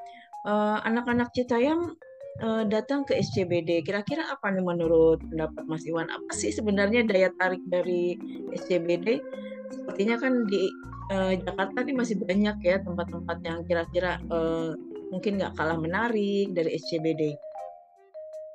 Uh, 0.44 0.76
anak-anak 0.84 1.32
Citayam 1.32 1.96
uh, 2.42 2.64
datang 2.66 3.06
ke 3.06 3.14
SCBD. 3.20 3.84
Kira-kira 3.86 4.26
apa 4.32 4.50
nih 4.50 4.64
menurut 4.64 5.22
pendapat 5.22 5.62
Mas 5.68 5.84
Iwan? 5.86 6.10
Apa 6.10 6.32
sih 6.34 6.50
sebenarnya 6.50 7.06
daya 7.06 7.30
tarik 7.38 7.62
dari 7.68 8.18
SCBD? 8.56 9.22
Sepertinya 9.70 10.16
kan 10.18 10.48
di 10.48 10.66
uh, 11.14 11.34
Jakarta 11.38 11.84
ini 11.86 11.92
masih 11.94 12.16
banyak 12.18 12.56
ya 12.64 12.76
tempat-tempat 12.82 13.38
yang 13.44 13.60
kira-kira 13.68 14.18
uh, 14.32 14.74
mungkin 15.14 15.38
nggak 15.38 15.54
kalah 15.54 15.78
menarik 15.78 16.50
dari 16.50 16.74
SCBD. 16.80 17.38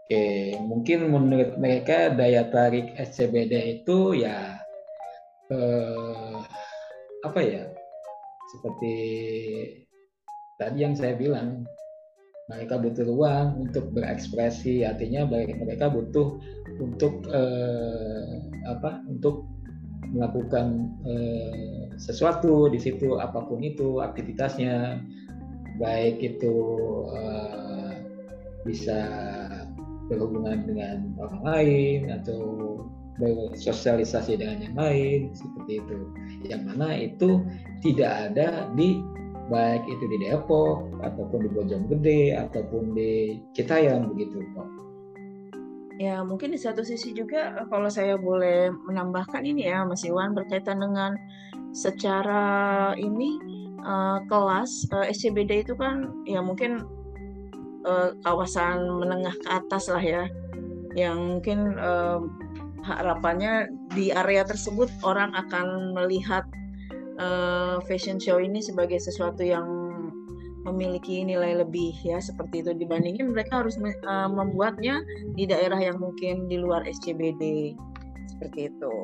Oke, 0.09 0.57
mungkin 0.65 1.13
menurut 1.13 1.53
mereka 1.61 2.09
daya 2.09 2.49
tarik 2.49 2.97
SCBD 2.97 3.77
itu 3.77 4.17
ya 4.17 4.57
eh, 5.53 6.37
apa 7.21 7.39
ya? 7.45 7.69
Seperti 8.49 8.95
tadi 10.57 10.81
yang 10.81 10.97
saya 10.97 11.13
bilang 11.13 11.61
mereka 12.49 12.81
butuh 12.81 13.05
ruang 13.05 13.69
untuk 13.69 13.93
berekspresi 13.93 14.81
artinya 14.81 15.29
mereka 15.29 15.87
butuh 15.87 16.41
untuk 16.81 17.21
eh, 17.29 18.41
apa 18.65 19.05
untuk 19.05 19.45
melakukan 20.09 20.89
eh, 21.05 21.93
sesuatu 22.01 22.65
di 22.73 22.81
situ 22.81 23.21
apa 23.21 23.45
pun 23.45 23.61
itu 23.61 24.01
aktivitasnya. 24.01 24.97
Baik 25.79 26.19
itu 26.19 26.55
eh, 27.15 28.03
bisa 28.67 28.99
berhubungan 30.11 30.65
dengan 30.65 31.13
orang 31.21 31.41
lain 31.45 31.99
atau 32.11 32.41
bersosialisasi 33.19 34.39
dengan 34.39 34.65
yang 34.65 34.75
lain 34.75 35.19
seperti 35.37 35.83
itu. 35.85 35.99
Yang 36.49 36.61
mana 36.65 36.89
itu 36.97 37.29
tidak 37.85 38.11
ada 38.31 38.67
di 38.73 38.99
baik 39.49 39.83
itu 39.89 40.05
di 40.05 40.17
Depok 40.23 40.85
ataupun 41.01 41.39
di 41.45 41.49
Bojonggede 41.51 42.21
ataupun 42.37 42.93
di 42.93 43.41
Citayam 43.57 44.13
begitu 44.13 44.39
Pak. 44.53 44.67
Ya 45.99 46.23
mungkin 46.23 46.55
di 46.55 46.59
satu 46.61 46.79
sisi 46.79 47.11
juga 47.11 47.67
kalau 47.67 47.91
saya 47.91 48.15
boleh 48.15 48.71
menambahkan 48.87 49.43
ini 49.43 49.67
ya 49.67 49.83
Mas 49.83 50.07
Iwan 50.07 50.31
berkaitan 50.31 50.79
dengan 50.79 51.11
secara 51.75 52.95
ini 52.95 53.35
uh, 53.83 54.23
kelas 54.31 54.87
uh, 54.95 55.03
eh, 55.03 55.11
SCBD 55.11 55.67
itu 55.67 55.75
kan 55.75 56.07
ya 56.23 56.39
mungkin 56.39 56.87
uh, 57.83 58.15
kawasan 58.23 58.87
menengah 58.87 59.35
ke 59.43 59.47
atas 59.51 59.91
lah 59.91 59.99
ya 59.99 60.23
yang 60.95 61.37
mungkin 61.37 61.75
uh, 61.75 62.23
harapannya 62.81 63.69
di 63.91 64.09
area 64.15 64.47
tersebut 64.47 64.87
orang 65.03 65.35
akan 65.35 65.93
melihat 65.93 66.47
uh, 67.19 67.77
fashion 67.85 68.17
show 68.17 68.39
ini 68.39 68.63
sebagai 68.63 68.97
sesuatu 68.97 69.43
yang 69.43 69.67
memiliki 70.67 71.23
nilai 71.23 71.63
lebih 71.63 71.95
ya 72.03 72.19
seperti 72.19 72.61
itu 72.61 72.75
dibandingin 72.75 73.31
mereka 73.31 73.63
harus 73.63 73.79
uh, 73.79 74.27
membuatnya 74.27 74.99
di 75.35 75.47
daerah 75.47 75.79
yang 75.79 75.97
mungkin 75.99 76.51
di 76.51 76.59
luar 76.59 76.83
SCBD 76.83 77.75
seperti 78.27 78.71
itu. 78.71 78.95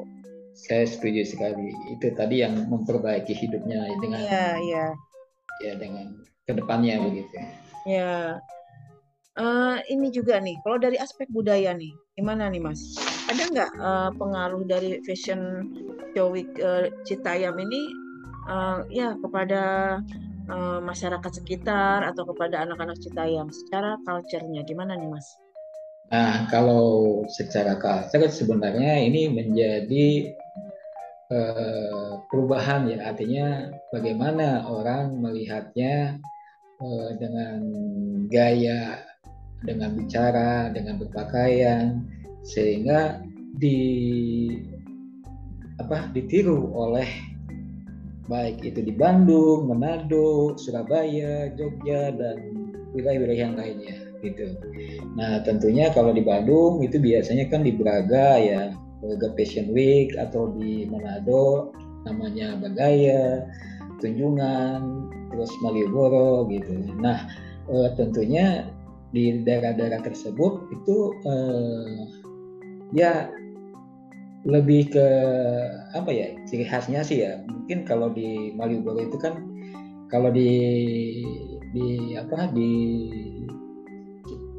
Saya 0.56 0.88
setuju 0.88 1.28
sekali. 1.28 1.76
Itu 1.92 2.16
tadi 2.16 2.44
yang 2.44 2.72
memperbaiki 2.72 3.36
hidupnya 3.36 3.92
dengan 4.00 4.20
ya, 4.24 4.48
ya. 4.64 4.86
ya 5.64 5.74
dengan 5.76 6.16
ke 6.48 6.56
depannya 6.56 7.04
begitu. 7.04 7.36
Ya. 7.84 8.40
Uh, 9.36 9.84
ini 9.92 10.16
juga 10.16 10.40
nih, 10.40 10.56
kalau 10.64 10.80
dari 10.80 10.96
aspek 10.96 11.28
budaya 11.28 11.76
nih, 11.76 11.92
gimana 12.16 12.48
nih 12.48 12.64
Mas? 12.64 12.96
Ada 13.28 13.52
nggak 13.52 13.72
uh, 13.84 14.10
pengaruh 14.16 14.64
dari 14.64 15.04
fashion 15.04 15.68
show 16.16 16.32
week 16.32 16.48
uh, 16.64 16.88
Citayam 17.04 17.60
ini 17.60 18.05
uh, 18.50 18.86
ya 18.90 19.18
kepada 19.20 19.64
uh, 20.50 20.80
masyarakat 20.82 21.32
sekitar 21.42 22.06
atau 22.06 22.24
kepada 22.30 22.66
anak-anak 22.66 22.98
Citayam 23.02 23.50
secara 23.50 23.98
culture-nya 24.06 24.62
gimana 24.66 24.98
nih 24.98 25.10
Mas? 25.10 25.28
Nah, 26.14 26.46
kalau 26.54 27.26
secara 27.34 27.82
culture 27.82 28.30
sebenarnya 28.30 29.02
ini 29.02 29.26
menjadi 29.34 30.38
uh, 31.34 32.22
perubahan 32.30 32.86
ya, 32.94 33.10
artinya 33.10 33.74
bagaimana 33.90 34.70
orang 34.70 35.18
melihatnya 35.18 36.22
uh, 36.78 37.10
dengan 37.18 37.58
gaya, 38.30 39.02
dengan 39.66 39.98
bicara, 39.98 40.70
dengan 40.70 41.02
berpakaian, 41.02 42.06
sehingga 42.46 43.26
di 43.58 43.82
apa 45.82 46.08
ditiru 46.14 46.70
oleh 46.70 47.35
baik 48.26 48.66
itu 48.66 48.82
di 48.82 48.94
Bandung, 48.94 49.70
Manado, 49.70 50.58
Surabaya, 50.58 51.54
Jogja 51.54 52.10
dan 52.14 52.38
wilayah-wilayah 52.96 53.42
yang 53.50 53.56
lainnya 53.60 53.96
gitu. 54.24 54.58
Nah 55.14 55.44
tentunya 55.46 55.94
kalau 55.94 56.10
di 56.16 56.26
Bandung 56.26 56.82
itu 56.82 56.98
biasanya 56.98 57.46
kan 57.52 57.62
di 57.62 57.76
Braga 57.76 58.42
ya 58.42 58.74
Braga 59.04 59.30
Fashion 59.38 59.70
Week 59.70 60.16
atau 60.18 60.50
di 60.58 60.90
Manado 60.90 61.76
namanya 62.10 62.58
Bagaya, 62.58 63.46
Tunjungan, 64.02 65.10
terus 65.30 65.52
Malioboro 65.62 66.50
gitu. 66.50 66.74
Nah 66.98 67.30
eh, 67.70 67.90
tentunya 67.94 68.66
di 69.14 69.46
daerah-daerah 69.46 70.02
tersebut 70.02 70.74
itu 70.74 70.98
eh, 71.24 71.98
ya 72.96 73.30
lebih 74.46 74.94
ke 74.94 75.08
apa 75.98 76.10
ya 76.14 76.30
ciri 76.46 76.70
khasnya 76.70 77.02
sih 77.02 77.26
ya 77.26 77.42
mungkin 77.50 77.82
kalau 77.82 78.14
di 78.14 78.54
Malioboro 78.54 79.02
itu 79.02 79.18
kan 79.18 79.42
kalau 80.14 80.30
di 80.30 80.50
di 81.74 82.14
apa 82.14 82.54
di 82.54 82.72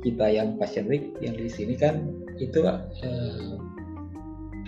kita 0.02 0.26
yang 0.31 0.59
Fashion 0.59 0.90
Week 0.90 1.14
yang 1.23 1.38
di 1.38 1.47
sini 1.47 1.78
kan 1.78 2.02
itu 2.43 2.66
eh, 2.66 3.55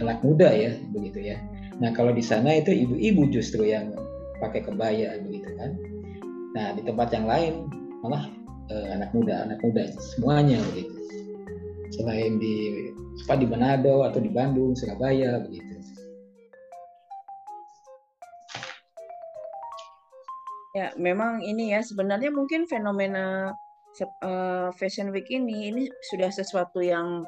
anak 0.02 0.22
muda 0.22 0.50
ya 0.50 0.74
begitu 0.94 1.34
ya. 1.34 1.38
Nah 1.78 1.94
kalau 1.94 2.10
di 2.10 2.22
sana 2.22 2.58
itu 2.58 2.74
ibu-ibu 2.74 3.30
justru 3.30 3.66
yang 3.66 3.94
pakai 4.42 4.66
kebaya 4.66 5.18
begitu 5.22 5.50
kan. 5.58 5.78
Nah 6.54 6.74
di 6.74 6.82
tempat 6.82 7.14
yang 7.14 7.26
lain 7.26 7.54
malah 8.02 8.26
eh, 8.70 8.86
anak 8.94 9.10
muda 9.14 9.46
anak 9.46 9.58
muda 9.62 9.90
semuanya 9.98 10.58
begitu. 10.74 10.97
Selain 11.92 12.36
di 12.36 12.88
apa 13.24 13.34
di 13.40 13.46
Manado 13.48 14.04
atau 14.04 14.20
di 14.20 14.30
Bandung, 14.30 14.76
Surabaya 14.76 15.42
begitu. 15.42 15.78
Ya, 20.76 20.94
memang 20.94 21.42
ini 21.42 21.74
ya 21.74 21.82
sebenarnya 21.82 22.30
mungkin 22.30 22.68
fenomena 22.70 23.50
uh, 24.22 24.70
Fashion 24.78 25.10
Week 25.10 25.26
ini 25.26 25.74
ini 25.74 25.82
sudah 26.12 26.30
sesuatu 26.30 26.78
yang 26.78 27.26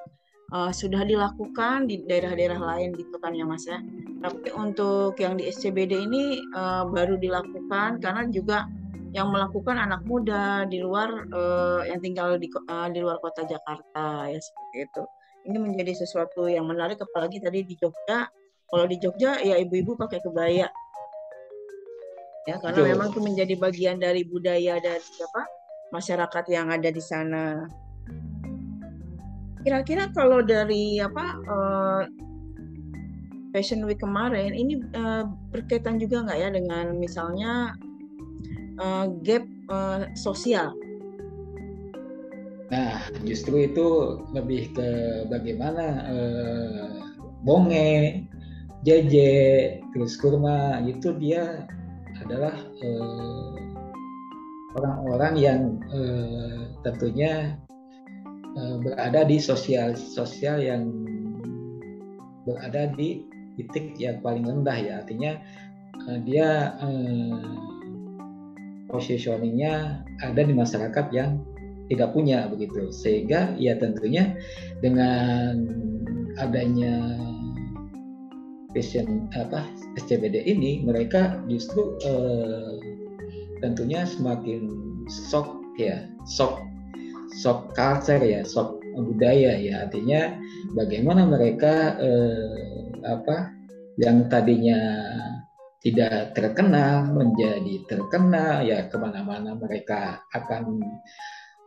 uh, 0.55 0.71
sudah 0.71 1.03
dilakukan 1.03 1.91
di 1.91 2.05
daerah-daerah 2.07 2.61
lain 2.61 2.95
gitu 2.95 3.17
kan 3.19 3.35
ya 3.35 3.43
Mas 3.49 3.67
ya. 3.67 3.83
Tapi 4.21 4.55
untuk 4.55 5.17
yang 5.19 5.41
di 5.41 5.49
SCBD 5.49 6.05
ini 6.05 6.39
uh, 6.55 6.87
baru 6.87 7.17
dilakukan 7.17 7.99
karena 7.99 8.23
juga 8.31 8.69
yang 9.11 9.29
melakukan 9.35 9.75
anak 9.75 10.07
muda 10.07 10.65
di 10.71 10.79
luar 10.79 11.27
uh, 11.35 11.83
yang 11.83 11.99
tinggal 11.99 12.39
di 12.39 12.47
uh, 12.71 12.87
di 12.91 12.99
luar 13.03 13.19
kota 13.19 13.43
Jakarta 13.43 14.31
ya 14.31 14.39
seperti 14.39 14.77
itu. 14.87 15.03
Ini 15.51 15.57
menjadi 15.57 15.93
sesuatu 16.05 16.47
yang 16.47 16.69
menarik 16.69 17.01
apalagi 17.01 17.43
tadi 17.43 17.65
di 17.67 17.75
Jogja. 17.75 18.29
Kalau 18.71 18.87
di 18.87 18.97
Jogja 19.03 19.43
ya 19.43 19.59
ibu-ibu 19.59 19.99
pakai 19.99 20.23
kebaya. 20.23 20.69
Ya 22.49 22.57
karena 22.63 22.79
Betul. 22.81 22.91
memang 22.95 23.09
itu 23.11 23.21
menjadi 23.21 23.55
bagian 23.59 23.97
dari 23.99 24.23
budaya 24.23 24.79
dari 24.79 25.03
apa? 25.03 25.43
masyarakat 25.91 26.45
yang 26.51 26.71
ada 26.71 26.89
di 26.89 27.03
sana. 27.03 27.67
Kira-kira 29.61 30.09
kalau 30.17 30.41
dari 30.41 31.03
apa 31.03 31.37
uh, 31.45 32.03
Fashion 33.51 33.85
Week 33.85 33.99
kemarin 33.99 34.55
ini 34.55 34.81
uh, 34.97 35.27
berkaitan 35.51 35.99
juga 36.01 36.25
nggak 36.25 36.39
ya 36.39 36.49
dengan 36.55 36.97
misalnya 36.97 37.75
uh, 38.81 39.07
gap 39.23 39.45
uh, 39.69 40.09
sosial? 40.17 40.73
Nah, 42.71 43.03
justru 43.27 43.67
itu 43.67 44.19
lebih 44.33 44.73
ke 44.73 44.89
bagaimana 45.31 45.87
uh, 46.09 46.91
bonge, 47.45 48.25
jeje, 48.83 49.79
terus 49.93 50.17
kurma 50.17 50.81
itu 50.87 51.13
dia 51.19 51.69
adalah 52.25 52.55
uh, 52.57 53.71
orang-orang 54.79 55.35
yang 55.39 55.61
eh, 55.91 56.71
tentunya 56.87 57.59
eh, 58.55 58.77
berada 58.79 59.27
di 59.27 59.43
sosial 59.43 59.99
sosial 59.99 60.63
yang 60.63 60.87
berada 62.47 62.91
di 62.95 63.27
titik 63.59 63.99
yang 63.99 64.23
paling 64.23 64.47
rendah 64.47 64.79
ya 64.79 64.93
artinya 65.03 65.33
dia 66.25 66.75
eh, 66.81 67.43
positioningnya 68.91 70.05
ada 70.21 70.43
di 70.43 70.53
masyarakat 70.53 71.07
yang 71.15 71.41
tidak 71.91 72.15
punya 72.15 72.47
begitu. 72.47 72.91
Sehingga 72.95 73.55
ya 73.59 73.75
tentunya 73.79 74.35
dengan 74.79 75.67
adanya 76.39 77.19
passion 78.71 79.27
apa 79.35 79.67
SCBD 79.99 80.47
ini 80.47 80.87
mereka 80.87 81.43
justru 81.51 81.99
eh, 82.07 82.79
tentunya 83.59 84.07
semakin 84.07 84.71
shock 85.11 85.59
ya 85.75 86.07
shock 86.31 86.63
shock 87.43 87.75
culture 87.75 88.23
ya 88.23 88.47
shock 88.47 88.79
budaya 88.95 89.59
ya. 89.59 89.87
Artinya 89.87 90.39
bagaimana 90.79 91.27
mereka 91.27 91.99
eh, 91.99 92.71
apa 93.03 93.51
yang 93.99 94.31
tadinya 94.31 94.79
tidak 95.81 96.37
terkenal 96.37 97.09
menjadi 97.09 97.89
terkenal 97.89 98.61
ya 98.65 98.89
ke 98.93 98.97
mana-mana 99.01 99.57
mereka 99.57 100.21
akan 100.37 100.85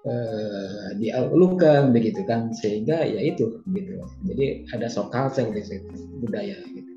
eh, 0.05 0.87
dialukan 1.01 1.89
begitu 1.89 2.21
kan? 2.29 2.53
Sehingga 2.53 3.01
ya 3.01 3.19
itu 3.21 3.61
gitu. 3.73 3.93
Jadi 4.29 4.69
ada 4.69 4.87
culture 4.89 5.49
di 5.49 5.61
situ 5.65 5.89
budaya 6.21 6.57
gitu. 6.71 6.91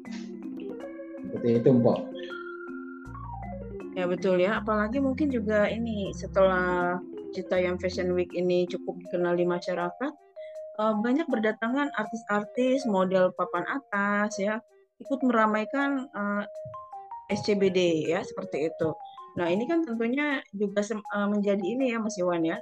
Seperti 1.27 1.49
itu 1.61 1.69
Mpok 1.73 2.01
Ya 3.97 4.05
betul 4.05 4.45
ya, 4.45 4.61
apalagi 4.61 5.01
mungkin 5.01 5.33
juga 5.33 5.73
ini 5.73 6.13
setelah 6.13 7.01
yang 7.57 7.81
Fashion 7.81 8.13
Week 8.13 8.29
ini 8.37 8.69
cukup 8.69 9.01
dikenal 9.09 9.41
di 9.41 9.49
masyarakat, 9.49 10.13
uh, 10.81 10.95
banyak 11.01 11.25
berdatangan 11.29 11.89
artis-artis, 11.97 12.85
model 12.85 13.33
papan 13.37 13.65
atas 13.65 14.37
ya, 14.37 14.61
ikut 15.01 15.21
meramaikan 15.25 16.09
eh, 16.09 16.45
SCBD 17.31 18.11
ya 18.11 18.23
seperti 18.23 18.71
itu. 18.71 18.91
Nah 19.37 19.53
ini 19.53 19.69
kan 19.69 19.85
tentunya 19.85 20.41
juga 20.57 20.81
uh, 21.13 21.29
menjadi 21.29 21.61
ini 21.61 21.93
ya 21.93 22.01
Mas 22.01 22.17
Iwan 22.17 22.43
ya, 22.47 22.57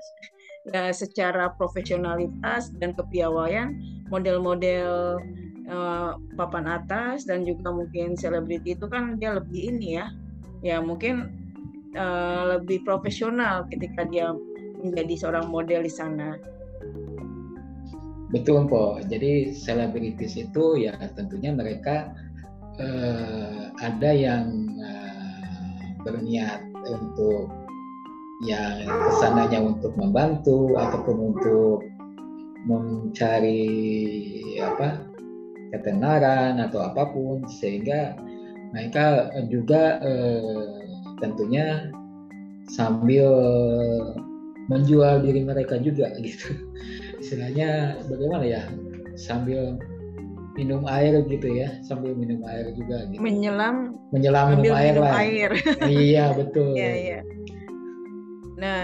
ya 0.75 0.91
secara 0.91 1.55
profesionalitas 1.55 2.75
dan 2.83 2.97
kepiawaian 2.99 3.79
model-model 4.11 5.23
uh, 5.71 6.19
papan 6.35 6.67
atas 6.67 7.25
dan 7.25 7.47
juga 7.47 7.71
mungkin 7.71 8.19
selebriti 8.19 8.75
itu 8.75 8.87
kan 8.91 9.17
dia 9.23 9.39
lebih 9.39 9.71
ini 9.71 10.03
ya 10.03 10.07
ya 10.65 10.77
mungkin 10.83 11.31
uh, 11.95 12.59
lebih 12.59 12.83
profesional 12.83 13.69
ketika 13.71 14.03
dia 14.09 14.35
menjadi 14.83 15.15
seorang 15.17 15.49
model 15.49 15.87
di 15.87 15.93
sana. 15.93 16.37
Betul, 18.35 18.67
Po. 18.67 18.99
Jadi 18.99 19.55
selebritis 19.55 20.35
itu 20.35 20.65
ya 20.75 20.99
tentunya 21.15 21.55
mereka 21.55 22.11
uh, 22.81 23.71
ada 23.83 24.11
yang 24.11 24.47
uh, 24.79 25.79
berniat 26.03 26.63
untuk 26.89 27.51
yang 28.45 28.85
ke 28.85 29.11
sananya 29.23 29.63
untuk 29.63 29.95
membantu 29.97 30.75
ataupun 30.77 31.33
untuk 31.33 31.81
mencari 32.67 33.65
apa 34.61 35.01
ketenaran 35.73 36.61
atau 36.61 36.83
apa 36.83 37.09
pun 37.09 37.45
sehingga 37.47 38.17
mereka 38.75 39.31
juga 39.49 40.03
eh, 40.03 40.83
tentunya 41.23 41.89
sambil 42.67 43.31
menjual 44.67 45.23
diri 45.23 45.47
mereka 45.47 45.79
juga 45.79 46.11
gitu. 46.25 46.59
Istilahnya 47.23 48.03
bagaimana 48.11 48.45
ya 48.45 48.63
sambil 49.15 49.79
minum 50.55 50.87
air 50.87 51.23
gitu 51.27 51.51
ya 51.51 51.69
sambil 51.83 52.15
minum 52.15 52.41
air 52.47 52.71
juga 52.79 53.11
gitu. 53.11 53.19
menyelam 53.19 53.99
menyelam 54.15 54.59
minum 54.59 54.75
air 54.75 54.95
minum 54.95 55.05
lah 55.05 55.15
air. 55.19 55.51
iya 55.91 56.25
betul 56.35 56.79
iya, 56.79 56.93
iya. 56.95 57.21
nah 58.59 58.81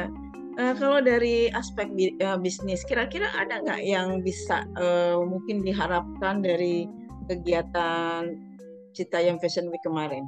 uh, 0.59 0.75
kalau 0.75 0.99
dari 0.99 1.49
aspek 1.55 1.87
uh, 2.21 2.39
bisnis 2.39 2.83
kira-kira 2.85 3.31
ada 3.39 3.63
nggak 3.63 3.83
yang 3.87 4.21
bisa 4.27 4.67
uh, 4.77 5.23
mungkin 5.23 5.63
diharapkan 5.63 6.43
dari 6.43 6.91
kegiatan 7.31 8.51
Citayam 8.91 9.39
Fashion 9.39 9.71
Week 9.71 9.83
kemarin? 9.87 10.27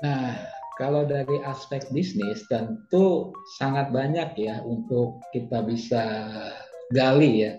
Nah, 0.00 0.32
kalau 0.80 1.04
dari 1.04 1.42
aspek 1.44 1.84
bisnis 1.92 2.40
tentu 2.48 3.34
sangat 3.60 3.92
banyak 3.92 4.32
ya 4.38 4.64
untuk 4.64 5.20
kita 5.36 5.60
bisa 5.66 6.04
gali 6.94 7.44
ya. 7.44 7.52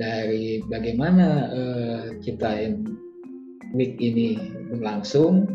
Dari 0.00 0.64
bagaimana 0.66 1.28
uh, 1.52 2.06
kita 2.24 2.72
week 3.76 3.96
ini 4.00 4.36
berlangsung 4.72 5.48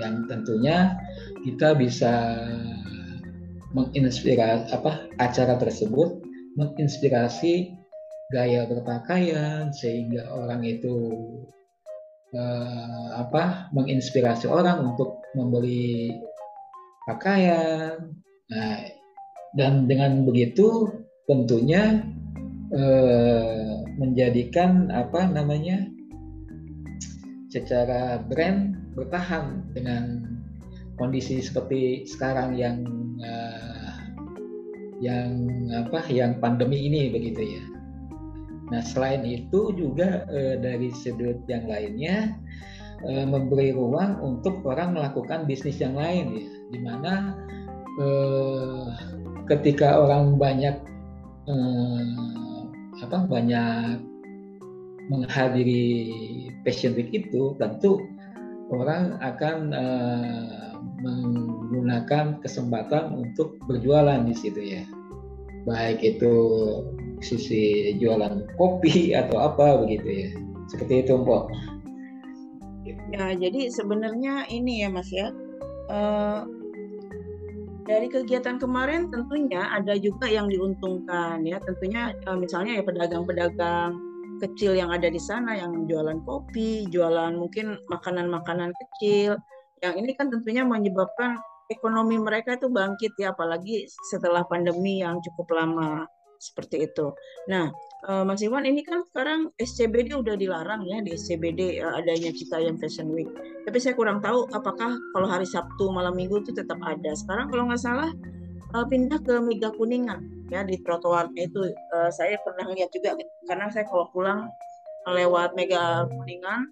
yang 0.00 0.24
tentunya 0.28 0.96
kita 1.44 1.76
bisa 1.76 2.40
menginspirasi 3.72 4.72
apa 4.72 5.08
acara 5.20 5.56
tersebut 5.60 6.20
menginspirasi 6.56 7.72
gaya 8.32 8.64
berpakaian 8.64 9.72
sehingga 9.72 10.28
orang 10.32 10.64
itu 10.64 11.12
uh, 12.32 13.08
apa 13.20 13.68
menginspirasi 13.76 14.48
orang 14.48 14.92
untuk 14.92 15.20
membeli 15.36 16.16
pakaian. 17.04 18.12
Nah, 18.48 18.78
dan 19.52 19.84
dengan 19.84 20.24
begitu 20.24 20.88
tentunya 21.28 22.04
uh, 22.72 23.84
menjadikan 24.00 24.88
apa 24.92 25.28
namanya 25.28 25.86
secara 27.52 28.24
brand 28.32 28.80
bertahan 28.96 29.60
dengan 29.76 30.24
kondisi 30.96 31.40
seperti 31.44 32.08
sekarang 32.08 32.56
yang 32.56 32.84
uh, 33.20 33.96
yang 35.02 35.32
apa 35.74 36.06
yang 36.08 36.38
pandemi 36.40 36.88
ini 36.88 37.12
begitu 37.12 37.58
ya. 37.58 37.64
Nah 38.72 38.80
selain 38.80 39.26
itu 39.28 39.74
juga 39.76 40.24
uh, 40.32 40.56
dari 40.56 40.88
sudut 40.96 41.44
yang 41.48 41.68
lainnya 41.68 42.32
uh, 43.04 43.26
memberi 43.28 43.76
ruang 43.76 44.16
untuk 44.24 44.64
orang 44.64 44.96
melakukan 44.96 45.44
bisnis 45.44 45.76
yang 45.82 45.92
lain 45.98 46.40
ya, 46.40 46.48
di 46.72 46.78
mana 46.80 47.12
uh, 48.00 48.88
ketika 49.50 50.00
orang 50.00 50.40
banyak 50.40 50.76
uh, 51.50 52.32
apa 53.02 53.26
banyak 53.26 54.00
menghadiri 55.10 56.08
fashion 56.62 56.94
week 56.94 57.10
itu 57.10 57.58
tentu 57.58 57.98
orang 58.70 59.18
akan 59.20 59.74
uh, 59.74 60.78
menggunakan 61.02 62.38
kesempatan 62.40 63.12
untuk 63.12 63.58
berjualan 63.66 64.22
di 64.22 64.34
situ 64.38 64.62
ya. 64.62 64.82
Baik 65.66 66.02
itu 66.02 66.34
sisi 67.22 67.94
jualan 67.98 68.46
kopi 68.58 69.14
atau 69.14 69.50
apa 69.50 69.82
begitu 69.82 70.08
ya. 70.08 70.30
Seperti 70.70 71.06
itu 71.06 71.18
Mpok 71.18 71.72
ya 73.12 73.36
jadi 73.36 73.68
sebenarnya 73.68 74.48
ini 74.48 74.82
ya 74.82 74.88
Mas 74.88 75.12
ya. 75.12 75.30
Uh, 75.92 76.48
dari 77.82 78.06
kegiatan 78.06 78.62
kemarin 78.62 79.10
tentunya 79.10 79.66
ada 79.74 79.98
juga 79.98 80.30
yang 80.30 80.46
diuntungkan 80.46 81.42
ya. 81.42 81.58
Tentunya 81.62 82.14
uh, 82.26 82.38
misalnya 82.38 82.78
ya 82.78 82.82
pedagang-pedagang 82.86 83.98
kecil 84.42 84.74
yang 84.74 84.90
ada 84.90 85.06
di 85.06 85.18
sana 85.22 85.54
yang 85.54 85.86
jualan 85.86 86.22
kopi, 86.26 86.86
jualan 86.90 87.38
mungkin 87.38 87.78
makanan-makanan 87.90 88.74
kecil 88.74 89.38
yang 89.82 89.98
ini 89.98 90.14
kan 90.14 90.30
tentunya 90.30 90.62
menyebabkan 90.62 91.38
ekonomi 91.70 92.18
mereka 92.18 92.54
itu 92.54 92.70
bangkit 92.70 93.12
ya. 93.18 93.34
Apalagi 93.34 93.86
setelah 94.10 94.46
pandemi 94.46 95.02
yang 95.02 95.18
cukup 95.22 95.58
lama 95.58 96.06
seperti 96.42 96.90
itu. 96.90 97.14
Nah, 97.46 97.70
eh, 98.10 98.24
Mas 98.26 98.42
Iwan 98.42 98.66
ini 98.66 98.82
kan 98.82 99.06
sekarang 99.06 99.54
SCBD 99.54 100.18
udah 100.18 100.34
dilarang 100.34 100.82
ya 100.90 100.98
di 100.98 101.14
SCBD 101.14 101.78
eh, 101.78 101.86
adanya 101.86 102.34
Citayam 102.34 102.74
Fashion 102.82 103.14
Week. 103.14 103.30
Tapi 103.62 103.78
saya 103.78 103.94
kurang 103.94 104.18
tahu 104.18 104.50
apakah 104.50 104.98
kalau 105.14 105.28
hari 105.30 105.46
Sabtu 105.46 105.94
malam 105.94 106.18
Minggu 106.18 106.42
itu 106.42 106.50
tetap 106.50 106.82
ada. 106.82 107.14
Sekarang 107.14 107.46
kalau 107.46 107.70
nggak 107.70 107.78
salah 107.78 108.10
eh, 108.74 108.86
pindah 108.90 109.22
ke 109.22 109.38
Mega 109.38 109.70
Kuningan 109.70 110.50
ya 110.50 110.66
di 110.66 110.76
trotoarnya 110.84 111.48
itu 111.48 111.64
saya 112.12 112.36
pernah 112.44 112.68
lihat 112.76 112.92
juga 112.92 113.16
karena 113.48 113.72
saya 113.72 113.88
kalau 113.88 114.04
pulang 114.12 114.52
lewat 115.08 115.56
Mega 115.56 116.04
Kuningan 116.04 116.68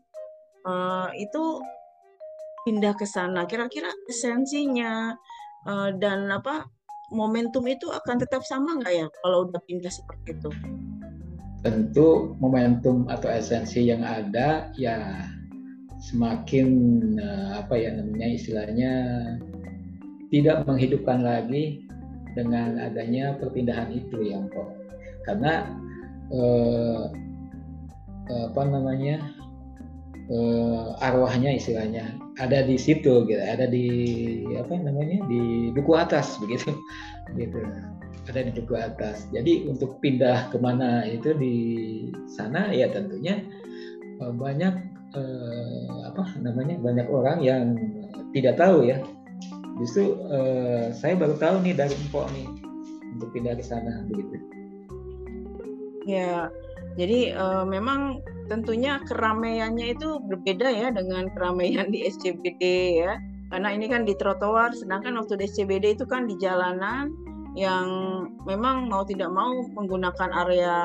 itu 1.16 1.64
pindah 2.68 2.92
ke 2.92 3.08
sana 3.08 3.48
kira-kira 3.48 3.88
esensinya 4.04 5.16
uh, 5.66 5.90
dan 5.96 6.28
apa 6.30 6.68
momentum 7.10 7.66
itu 7.66 7.90
akan 7.90 8.22
tetap 8.22 8.46
sama 8.46 8.78
nggak 8.78 8.94
ya 8.94 9.06
kalau 9.22 9.50
udah 9.50 9.60
pindah 9.66 9.92
seperti 9.92 10.38
itu? 10.38 10.50
Tentu 11.60 12.38
momentum 12.40 13.04
atau 13.12 13.28
esensi 13.28 13.84
yang 13.84 14.00
ada 14.00 14.72
ya 14.78 15.28
semakin 16.00 16.68
uh, 17.20 17.60
apa 17.60 17.76
ya 17.76 17.92
namanya 17.92 18.28
istilahnya 18.32 18.92
tidak 20.32 20.64
menghidupkan 20.64 21.20
lagi 21.20 21.84
dengan 22.32 22.80
adanya 22.80 23.36
perpindahan 23.36 23.92
itu 23.92 24.32
yang 24.32 24.48
kok 24.48 24.72
karena 25.28 25.68
uh, 26.32 27.12
apa 28.30 28.62
namanya 28.62 29.18
uh, 30.30 30.94
arwahnya 31.02 31.58
istilahnya 31.58 32.14
ada 32.38 32.62
di 32.62 32.78
situ 32.78 33.26
gitu 33.26 33.42
ada 33.42 33.66
di 33.66 33.86
apa 34.56 34.78
namanya 34.78 35.20
di 35.26 35.74
duku 35.74 35.92
atas 35.98 36.34
begitu. 36.42 36.72
Gitu. 37.34 37.58
Ada 38.30 38.46
di 38.46 38.52
duku 38.54 38.78
atas. 38.78 39.26
Jadi 39.34 39.66
untuk 39.66 39.98
pindah 39.98 40.54
ke 40.54 40.58
mana 40.62 41.02
itu 41.08 41.34
di 41.34 41.56
sana 42.30 42.70
ya 42.70 42.86
tentunya 42.88 43.42
uh, 44.22 44.30
banyak 44.30 44.74
uh, 45.18 46.14
apa 46.14 46.22
namanya 46.38 46.78
banyak 46.78 47.06
orang 47.10 47.42
yang 47.42 47.74
tidak 48.30 48.54
tahu 48.56 48.86
ya. 48.86 49.02
Justru 49.82 50.14
uh, 50.30 50.92
saya 50.94 51.16
baru 51.18 51.34
tahu 51.40 51.64
nih 51.66 51.74
dari 51.74 51.96
info 51.96 52.28
nih 52.30 52.46
untuk 53.18 53.34
pindah 53.34 53.58
ke 53.58 53.64
sana 53.64 54.06
begitu. 54.06 54.36
Ya 56.06 56.52
jadi 56.98 57.34
uh, 57.34 57.64
memang 57.66 58.20
tentunya 58.50 58.98
keramaiannya 59.06 59.94
itu 59.94 60.18
berbeda 60.26 60.66
ya 60.66 60.90
dengan 60.90 61.30
keramaian 61.30 61.86
di 61.94 62.10
SCBD 62.10 62.62
ya. 63.06 63.14
Karena 63.50 63.70
ini 63.70 63.86
kan 63.86 64.02
di 64.02 64.14
trotoar, 64.18 64.74
sedangkan 64.74 65.14
waktu 65.22 65.38
di 65.38 65.44
SCBD 65.46 65.94
itu 65.98 66.06
kan 66.06 66.26
di 66.26 66.34
jalanan 66.38 67.14
yang 67.58 67.86
memang 68.46 68.86
mau 68.86 69.02
tidak 69.02 69.30
mau 69.30 69.50
menggunakan 69.74 70.30
area 70.46 70.78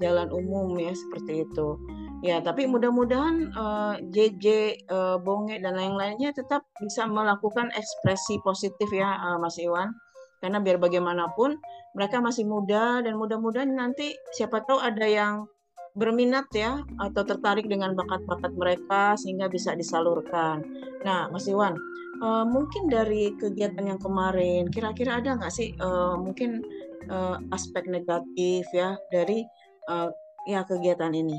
jalan 0.00 0.28
umum 0.28 0.76
ya 0.76 0.92
seperti 0.92 1.44
itu. 1.44 1.76
Ya, 2.22 2.38
tapi 2.38 2.70
mudah-mudahan 2.70 3.50
uh, 3.56 3.94
JJ, 4.14 4.46
uh, 4.86 5.18
Bonge 5.18 5.58
dan 5.58 5.74
lain-lainnya 5.74 6.30
tetap 6.30 6.62
bisa 6.78 7.02
melakukan 7.08 7.72
ekspresi 7.74 8.38
positif 8.46 8.88
ya 8.94 9.18
uh, 9.18 9.40
Mas 9.42 9.58
Iwan. 9.58 9.90
Karena 10.38 10.62
biar 10.62 10.78
bagaimanapun 10.78 11.58
mereka 11.98 12.22
masih 12.22 12.46
muda 12.46 13.02
dan 13.02 13.18
mudah-mudahan 13.18 13.74
nanti 13.74 14.14
siapa 14.34 14.62
tahu 14.62 14.78
ada 14.78 15.06
yang 15.06 15.46
berminat 15.92 16.48
ya 16.56 16.80
atau 17.00 17.22
tertarik 17.24 17.68
dengan 17.68 17.92
bakat-bakat 17.92 18.52
mereka 18.56 19.16
sehingga 19.20 19.48
bisa 19.52 19.76
disalurkan. 19.76 20.64
Nah, 21.04 21.28
Mas 21.28 21.44
Iwan, 21.44 21.76
uh, 22.24 22.44
mungkin 22.48 22.88
dari 22.88 23.36
kegiatan 23.36 23.84
yang 23.84 24.00
kemarin, 24.00 24.72
kira-kira 24.72 25.20
ada 25.20 25.36
nggak 25.36 25.52
sih 25.52 25.76
uh, 25.80 26.16
mungkin 26.16 26.64
uh, 27.12 27.36
aspek 27.52 27.84
negatif 27.84 28.64
ya 28.72 28.96
dari 29.12 29.44
uh, 29.92 30.08
ya 30.48 30.64
kegiatan 30.64 31.12
ini? 31.12 31.36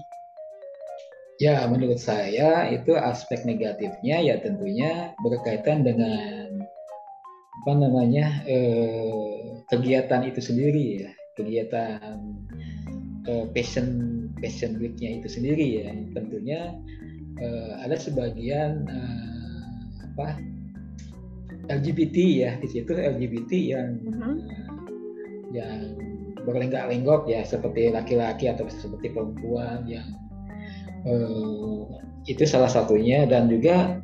Ya, 1.41 1.65
menurut 1.65 1.97
saya 1.97 2.69
itu 2.69 2.93
aspek 2.93 3.41
negatifnya 3.41 4.21
ya 4.21 4.35
tentunya 4.37 5.17
berkaitan 5.25 5.81
dengan 5.81 6.61
apa 7.63 7.71
namanya 7.73 8.45
eh, 8.45 9.57
kegiatan 9.65 10.29
itu 10.29 10.39
sendiri 10.39 10.85
ya, 11.03 11.11
kegiatan 11.33 12.21
eh, 13.25 13.45
passion 13.49 14.12
Fashion 14.43 14.75
Week-nya 14.75 15.23
itu 15.23 15.31
sendiri 15.31 15.67
ya 15.79 15.95
tentunya 16.11 16.75
uh, 17.39 17.79
ada 17.79 17.95
sebagian 17.95 18.83
uh, 18.91 19.61
apa 20.11 20.35
LGBT 21.71 22.17
ya 22.43 22.51
di 22.59 22.67
situ 22.67 22.91
LGBT 22.91 23.51
yang 23.55 23.89
uh-huh. 24.03 24.35
yang 25.55 25.79
berlenggak-lenggok 26.43 27.31
ya 27.31 27.47
seperti 27.47 27.87
laki-laki 27.87 28.51
atau 28.51 28.67
seperti 28.67 29.15
perempuan 29.15 29.87
yang 29.87 30.11
uh, 31.07 31.87
itu 32.27 32.43
salah 32.43 32.67
satunya 32.67 33.23
dan 33.23 33.47
juga 33.47 33.95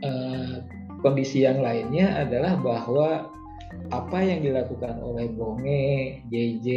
uh, 0.00 0.64
kondisi 1.04 1.44
yang 1.44 1.60
lainnya 1.60 2.24
adalah 2.24 2.56
bahwa 2.56 3.28
apa 3.92 4.18
yang 4.24 4.40
dilakukan 4.40 4.96
oleh 5.04 5.28
Bonge, 5.36 6.24
JJ 6.32 6.68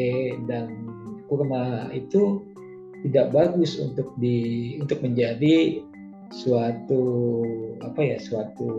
dan 0.52 0.97
kurma 1.28 1.92
itu 1.94 2.44
tidak 3.06 3.30
bagus 3.36 3.78
untuk 3.78 4.12
di 4.18 4.76
untuk 4.82 5.00
menjadi 5.06 5.86
suatu 6.34 7.04
apa 7.86 8.02
ya 8.04 8.18
suatu 8.20 8.70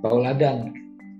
tauladan 0.00 0.72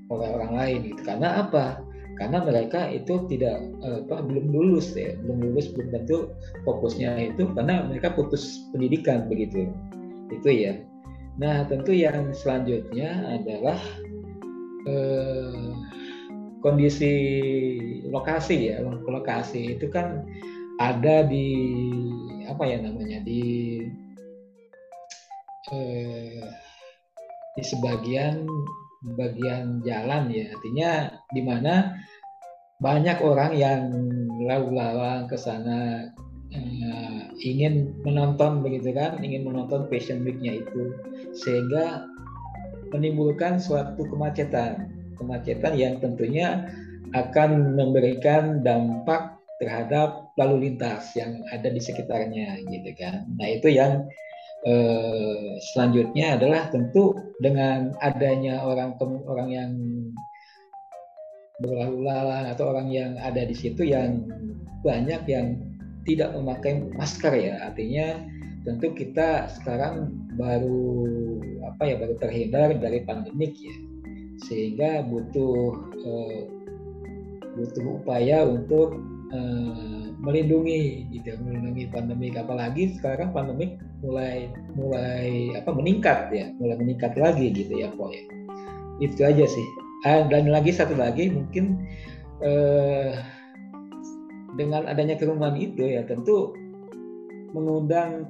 oleh 0.09 0.29
orang 0.33 0.53
lain 0.57 0.79
gitu. 0.95 1.03
Karena 1.05 1.45
apa? 1.45 1.83
Karena 2.19 2.43
mereka 2.43 2.91
itu 2.91 3.27
tidak 3.31 3.63
apa 3.85 4.25
belum 4.25 4.51
lulus 4.51 4.97
ya. 4.97 5.15
Belum 5.23 5.53
lulus 5.53 5.71
belum 5.75 5.93
tentu 5.93 6.33
fokusnya 6.65 7.35
itu 7.35 7.47
karena 7.55 7.87
mereka 7.87 8.15
putus 8.15 8.67
pendidikan 8.73 9.29
begitu. 9.29 9.69
Itu 10.33 10.49
ya. 10.49 10.79
Nah 11.39 11.67
tentu 11.71 11.95
yang 11.95 12.35
selanjutnya 12.35 13.39
adalah 13.39 13.79
eh, 14.89 15.71
kondisi 16.59 17.15
lokasi 18.11 18.75
ya 18.75 18.83
lokasi 18.83 19.79
itu 19.79 19.87
kan 19.91 20.27
ada 20.79 21.27
di 21.27 21.55
apa 22.47 22.65
ya 22.65 22.79
namanya 22.83 23.23
di 23.23 23.43
eh, 25.71 26.43
di 27.59 27.63
sebagian 27.63 28.47
bagian 29.19 29.83
jalan 29.87 30.31
ya. 30.31 30.51
Artinya 30.55 30.91
di 31.35 31.43
mana 31.43 31.95
banyak 32.79 33.19
orang 33.23 33.53
yang 33.59 33.91
lalu 34.43 34.79
lalang 34.79 35.27
ke 35.27 35.35
sana 35.35 36.09
eh, 36.55 37.21
ingin 37.43 37.95
menonton 38.07 38.63
begitu 38.63 38.95
kan 38.95 39.19
ingin 39.23 39.47
menonton 39.47 39.87
fashion 39.91 40.23
weeknya 40.23 40.63
itu. 40.63 40.95
Sehingga 41.35 42.07
menimbulkan 42.95 43.61
suatu 43.61 44.07
kemacetan 44.09 44.98
kemacetan 45.19 45.75
yang 45.75 45.99
tentunya 45.99 46.71
akan 47.13 47.75
memberikan 47.75 48.63
dampak 48.65 49.39
terhadap 49.59 50.31
lalu 50.39 50.71
lintas 50.71 51.13
yang 51.19 51.43
ada 51.51 51.67
di 51.67 51.83
sekitarnya 51.83 52.63
gitu 52.71 52.91
kan. 52.95 53.27
Nah 53.37 53.49
itu 53.51 53.75
yang 53.75 54.07
eh, 54.67 55.59
selanjutnya 55.75 56.39
adalah 56.39 56.71
tentu 56.71 57.15
dengan 57.43 57.95
adanya 57.99 58.63
orang 58.63 58.95
orang 59.27 59.49
yang 59.51 59.71
berlalu 61.59 62.07
lalang 62.07 62.55
atau 62.55 62.71
orang 62.71 62.89
yang 62.91 63.19
ada 63.19 63.43
di 63.43 63.55
situ 63.55 63.83
yang 63.83 64.23
banyak 64.87 65.27
yang 65.27 65.59
tidak 66.07 66.31
memakai 66.39 66.87
masker 66.95 67.35
ya 67.35 67.67
artinya 67.67 68.23
tentu 68.63 68.95
kita 68.95 69.51
sekarang 69.59 70.15
baru 70.39 71.03
apa 71.67 71.83
ya 71.83 71.97
baru 71.99 72.15
terhindar 72.23 72.79
dari 72.79 73.03
pandemik 73.03 73.59
ya 73.59 73.75
sehingga 74.47 75.03
butuh 75.07 75.75
eh, 75.99 76.43
butuh 77.59 77.85
upaya 77.99 78.47
untuk 78.47 78.99
eh, 79.35 80.05
melindungi 80.19 81.07
gitu 81.15 81.39
melindungi 81.43 81.91
pandemi. 81.91 82.31
Apalagi 82.35 82.95
sekarang 82.99 83.35
pandemi 83.35 83.79
mulai 84.03 84.51
mulai 84.79 85.59
apa 85.59 85.71
meningkat 85.75 86.31
ya 86.31 86.55
mulai 86.63 86.77
meningkat 86.79 87.19
lagi 87.19 87.51
gitu 87.51 87.75
ya 87.79 87.91
po 87.95 88.11
ya. 88.11 88.23
Itu 89.03 89.23
aja 89.23 89.47
sih. 89.47 89.67
Ah, 90.07 90.23
dan 90.31 90.47
lagi 90.47 90.71
satu 90.71 90.95
lagi 90.95 91.27
mungkin 91.31 91.83
eh, 92.43 93.19
dengan 94.55 94.87
adanya 94.87 95.19
kerumunan 95.19 95.59
itu 95.59 95.87
ya 95.87 96.07
tentu 96.07 96.55
mengundang 97.55 98.27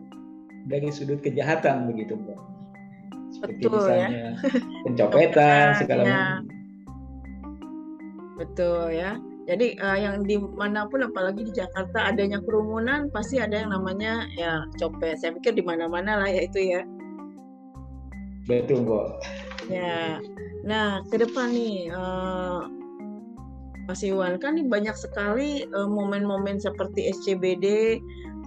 dari 0.68 0.92
sudut 0.92 1.21
kejahatan 1.25 1.88
begitu 1.88 2.16
po 2.16 2.37
seperti 3.38 3.62
Betul, 3.62 3.70
ya. 3.70 3.79
misalnya 3.79 4.09
ya? 4.18 4.31
pencopetan 4.83 5.66
segala 5.79 6.03
ya. 6.03 6.11
macam 6.11 6.59
Betul 8.38 8.94
ya. 8.94 9.11
Jadi 9.48 9.81
uh, 9.81 9.98
yang 9.98 10.22
di 10.29 10.37
mana 10.38 10.85
pun 10.87 11.03
apalagi 11.03 11.42
di 11.42 11.53
Jakarta 11.57 12.12
adanya 12.12 12.38
kerumunan 12.44 13.09
pasti 13.11 13.42
ada 13.42 13.64
yang 13.64 13.74
namanya 13.74 14.29
ya 14.37 14.62
copet. 14.79 15.18
Saya 15.18 15.35
pikir 15.35 15.59
di 15.59 15.64
mana-mana 15.64 16.22
lah 16.22 16.29
ya 16.31 16.46
itu 16.46 16.61
ya. 16.62 16.83
Betul, 18.46 18.87
Bu. 18.87 19.18
Ya. 19.68 20.22
Nah, 20.64 21.01
ke 21.09 21.20
depan 21.20 21.53
nih 21.53 21.92
uh, 21.92 22.68
Mas 23.88 24.05
Iwan 24.05 24.37
kan 24.37 24.61
nih 24.61 24.68
banyak 24.68 24.94
sekali 24.96 25.64
momen 25.72 26.22
momen-momen 26.29 26.61
seperti 26.61 27.09
SCBD, 27.09 27.98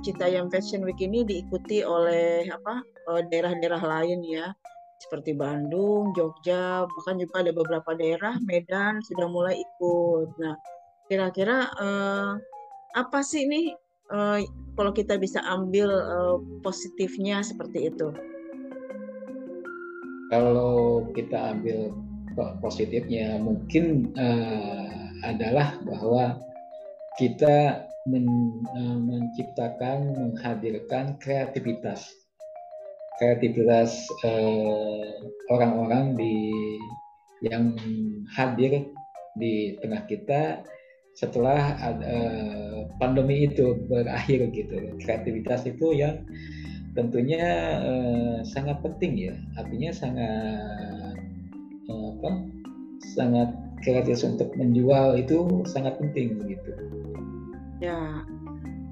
Citayam 0.06 0.54
Fashion 0.54 0.86
Week 0.86 1.02
ini 1.02 1.26
diikuti 1.26 1.82
oleh 1.82 2.46
apa 2.46 2.86
daerah-daerah 3.30 3.82
lain 3.82 4.22
ya 4.22 4.54
seperti 5.02 5.34
Bandung, 5.34 6.14
Jogja, 6.14 6.86
bahkan 6.86 7.18
juga 7.18 7.42
ada 7.42 7.52
beberapa 7.52 7.92
daerah 7.98 8.38
Medan 8.46 9.02
sudah 9.02 9.26
mulai 9.26 9.58
ikut. 9.58 10.30
Nah, 10.38 10.56
kira-kira 11.10 11.74
uh, 11.82 12.38
apa 12.94 13.20
sih 13.26 13.50
nih 13.50 13.74
uh, 14.14 14.38
kalau 14.78 14.94
kita 14.94 15.18
bisa 15.18 15.42
ambil 15.50 15.90
uh, 15.90 16.38
positifnya 16.62 17.42
seperti 17.42 17.90
itu? 17.90 18.14
Kalau 20.30 21.10
kita 21.18 21.58
ambil 21.58 21.92
positifnya 22.64 23.42
mungkin 23.42 24.16
uh, 24.16 25.04
adalah 25.26 25.76
bahwa 25.84 26.40
kita 27.20 27.84
men, 28.08 28.24
menciptakan 29.04 30.16
menghadirkan 30.16 31.20
kreativitas 31.20 32.21
kreativitas 33.22 34.10
orang-orang 35.54 36.06
uh, 36.14 36.16
di 36.18 36.36
yang 37.46 37.78
hadir 38.34 38.90
di 39.38 39.78
tengah 39.86 40.02
kita 40.10 40.66
setelah 41.14 41.78
uh, 42.02 42.90
pandemi 42.98 43.46
itu 43.46 43.78
berakhir 43.86 44.50
gitu. 44.50 44.98
Kreativitas 44.98 45.70
itu 45.70 45.94
yang 45.94 46.26
tentunya 46.98 47.46
uh, 47.78 48.38
sangat 48.42 48.82
penting 48.82 49.30
ya. 49.30 49.36
Artinya 49.62 49.94
sangat 49.94 51.16
uh, 51.94 52.08
apa 52.18 52.32
sangat 53.14 53.50
kreatif 53.86 54.26
untuk 54.26 54.50
menjual 54.58 55.18
itu 55.18 55.62
sangat 55.70 55.98
penting 56.02 56.38
begitu 56.38 56.74
ya 57.82 58.24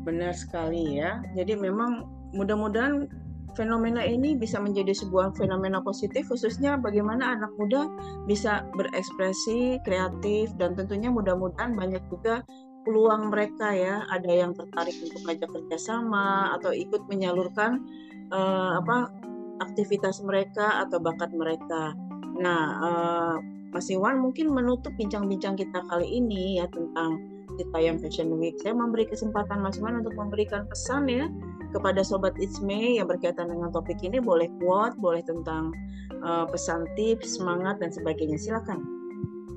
benar 0.03 0.33
sekali 0.33 0.97
ya. 0.97 1.21
Jadi 1.37 1.53
memang 1.55 2.09
mudah-mudahan 2.33 3.07
fenomena 3.55 4.01
ini 4.05 4.35
bisa 4.37 4.57
menjadi 4.61 4.91
sebuah 4.93 5.33
fenomena 5.37 5.79
positif 5.81 6.29
khususnya 6.29 6.77
bagaimana 6.77 7.37
anak 7.37 7.51
muda 7.57 7.89
bisa 8.29 8.65
berekspresi 8.75 9.81
kreatif 9.85 10.51
dan 10.57 10.73
tentunya 10.73 11.09
mudah-mudahan 11.09 11.73
banyak 11.73 12.01
juga 12.09 12.45
peluang 12.87 13.29
mereka 13.29 13.75
ya 13.75 14.07
ada 14.09 14.31
yang 14.31 14.55
tertarik 14.55 14.95
untuk 14.97 15.21
ajak 15.27 15.49
kerjasama 15.51 16.55
atau 16.57 16.71
ikut 16.73 17.05
menyalurkan 17.11 17.85
uh, 18.31 18.79
apa 18.79 19.11
aktivitas 19.59 20.23
mereka 20.23 20.87
atau 20.87 20.97
bakat 21.03 21.29
mereka. 21.35 21.91
Nah, 22.39 22.63
uh, 22.79 23.35
Mas 23.69 23.91
Iwan 23.91 24.23
mungkin 24.23 24.49
menutup 24.49 24.95
bincang-bincang 24.95 25.59
kita 25.59 25.83
kali 25.91 26.07
ini 26.07 26.57
ya 26.57 26.65
tentang 26.71 27.38
Citayam 27.57 27.97
Fashion 27.97 28.35
Week. 28.37 28.57
Saya 28.61 28.77
memberi 28.77 29.09
kesempatan 29.09 29.63
Mas 29.63 29.81
Iwan 29.81 30.05
untuk 30.05 30.13
memberikan 30.13 30.69
pesan 30.69 31.09
ya 31.09 31.25
kepada 31.73 32.05
sobat 32.05 32.35
Itsme 32.37 33.01
yang 33.01 33.09
berkaitan 33.09 33.49
dengan 33.49 33.73
topik 33.73 33.97
ini 34.05 34.21
boleh 34.21 34.49
quote, 34.61 34.97
boleh 35.01 35.23
tentang 35.25 35.73
uh, 36.21 36.45
pesan 36.45 36.85
tips, 36.93 37.39
semangat 37.39 37.81
dan 37.81 37.89
sebagainya. 37.89 38.37
Silakan. 38.37 38.85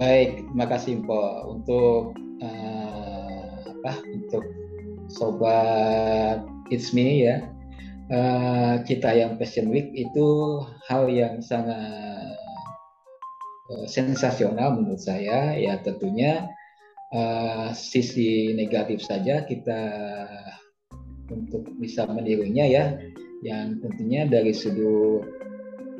Baik, 0.01 0.49
terima 0.49 0.67
kasih 0.71 1.05
Po 1.05 1.53
untuk 1.53 2.17
uh, 2.41 3.57
apa 3.69 3.93
untuk 4.09 4.45
sobat 5.13 6.45
Itsme 6.73 7.29
ya. 7.29 7.37
Uh, 8.13 8.85
kita 8.85 9.09
yang 9.09 9.41
Fashion 9.41 9.73
Week 9.73 9.89
itu 9.97 10.61
hal 10.89 11.09
yang 11.09 11.41
sangat 11.41 12.37
sensasional 13.89 14.77
menurut 14.77 15.01
saya 15.01 15.57
ya 15.57 15.81
tentunya 15.81 16.45
uh, 17.13 17.71
sisi 17.77 18.57
negatif 18.57 19.05
saja 19.05 19.45
kita 19.45 19.81
untuk 21.31 21.69
bisa 21.79 22.09
menirunya 22.09 22.67
ya. 22.67 22.85
Yang 23.43 23.83
tentunya 23.83 24.23
dari 24.31 24.55
sudut 24.55 25.27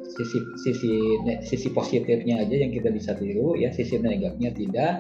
sisi 0.03 0.39
sisi 0.61 0.95
sisi 1.47 1.69
positifnya 1.73 2.45
aja 2.45 2.55
yang 2.59 2.75
kita 2.75 2.93
bisa 2.93 3.17
tiru 3.17 3.55
ya 3.55 3.71
sisi 3.71 3.99
negatifnya 3.99 4.51
tidak. 4.55 4.95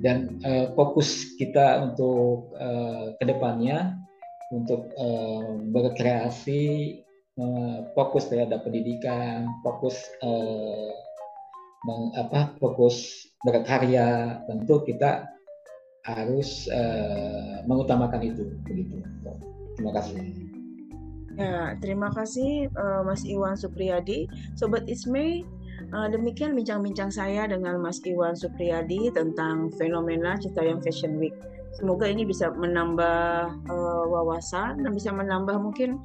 Dan 0.00 0.40
uh, 0.44 0.72
fokus 0.74 1.36
kita 1.38 1.84
untuk 1.88 2.52
uh, 2.56 3.12
ke 3.20 3.24
depannya 3.28 3.96
untuk 4.52 4.92
uh, 5.00 5.56
berkreasi 5.72 7.00
uh, 7.40 7.88
fokus 7.96 8.28
terhadap 8.28 8.64
pendidikan 8.64 9.48
fokus 9.64 9.96
uh, 10.20 10.92
meng, 11.88 12.12
apa 12.16 12.52
fokus 12.60 13.26
berkarya 13.42 14.38
tentu 14.46 14.84
kita 14.86 15.26
harus 16.02 16.66
uh, 16.70 17.62
mengutamakan 17.66 18.20
itu 18.26 18.42
begitu. 18.66 18.98
Terima 19.78 19.92
kasih. 19.94 20.18
Ya, 21.40 21.72
terima 21.80 22.12
kasih 22.12 22.68
uh, 22.76 23.00
Mas 23.06 23.24
Iwan 23.24 23.56
Supriyadi. 23.56 24.28
Sobat 24.58 24.84
Isme, 24.84 25.46
uh, 25.96 26.08
demikian 26.12 26.52
bincang-bincang 26.52 27.08
saya 27.08 27.48
dengan 27.48 27.80
Mas 27.80 28.04
Iwan 28.04 28.36
Supriyadi 28.36 29.08
tentang 29.14 29.72
fenomena 29.80 30.36
Citayam 30.36 30.82
Fashion 30.84 31.16
Week. 31.16 31.32
Semoga 31.72 32.04
ini 32.04 32.28
bisa 32.28 32.52
menambah 32.52 33.48
uh, 33.72 34.04
wawasan 34.12 34.84
dan 34.84 34.92
bisa 34.92 35.08
menambah 35.08 35.56
mungkin 35.56 35.96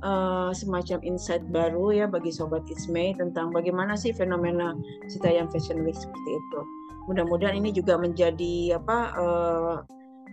uh, 0.00 0.48
semacam 0.56 1.04
insight 1.04 1.44
baru 1.52 1.92
ya 1.92 2.06
bagi 2.08 2.32
Sobat 2.32 2.64
Isme 2.72 3.12
tentang 3.12 3.52
bagaimana 3.52 4.00
sih 4.00 4.16
fenomena 4.16 4.72
Citayam 5.12 5.52
Fashion 5.52 5.84
Week 5.84 5.96
seperti 5.96 6.30
itu. 6.40 6.60
Mudah-mudahan 7.08 7.56
ini 7.56 7.70
juga 7.72 7.96
menjadi 7.96 8.76
apa 8.76 8.98
uh, 9.16 9.76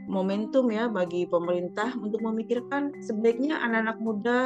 momentum 0.07 0.71
ya 0.71 0.87
bagi 0.87 1.27
pemerintah 1.27 1.91
untuk 1.99 2.23
memikirkan 2.23 2.95
sebaiknya 3.03 3.59
anak-anak 3.59 3.97
muda 3.99 4.39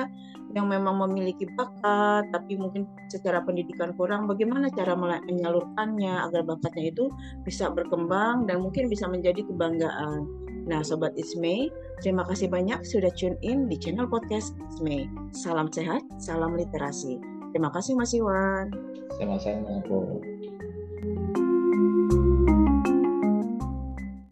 yang 0.52 0.68
memang 0.68 1.00
memiliki 1.08 1.48
bakat 1.56 2.28
tapi 2.34 2.60
mungkin 2.60 2.90
secara 3.08 3.40
pendidikan 3.46 3.96
kurang 3.96 4.28
bagaimana 4.28 4.68
cara 4.74 4.98
menyalurkannya 4.98 6.28
agar 6.28 6.44
bakatnya 6.44 6.92
itu 6.92 7.08
bisa 7.48 7.72
berkembang 7.72 8.50
dan 8.50 8.60
mungkin 8.60 8.92
bisa 8.92 9.08
menjadi 9.08 9.46
kebanggaan. 9.48 10.28
Nah, 10.68 10.86
sobat 10.86 11.18
Ismay, 11.18 11.74
terima 12.06 12.22
kasih 12.28 12.46
banyak 12.46 12.86
sudah 12.86 13.10
tune 13.18 13.38
in 13.42 13.66
di 13.66 13.80
channel 13.82 14.06
podcast 14.06 14.54
Ismay. 14.76 15.10
Salam 15.34 15.74
sehat, 15.74 16.06
salam 16.22 16.54
literasi. 16.54 17.18
Terima 17.50 17.74
kasih 17.74 17.98
Mas 17.98 18.14
Iwan. 18.14 18.70
Sama-sama, 19.18 19.82
Bu. 19.90 20.31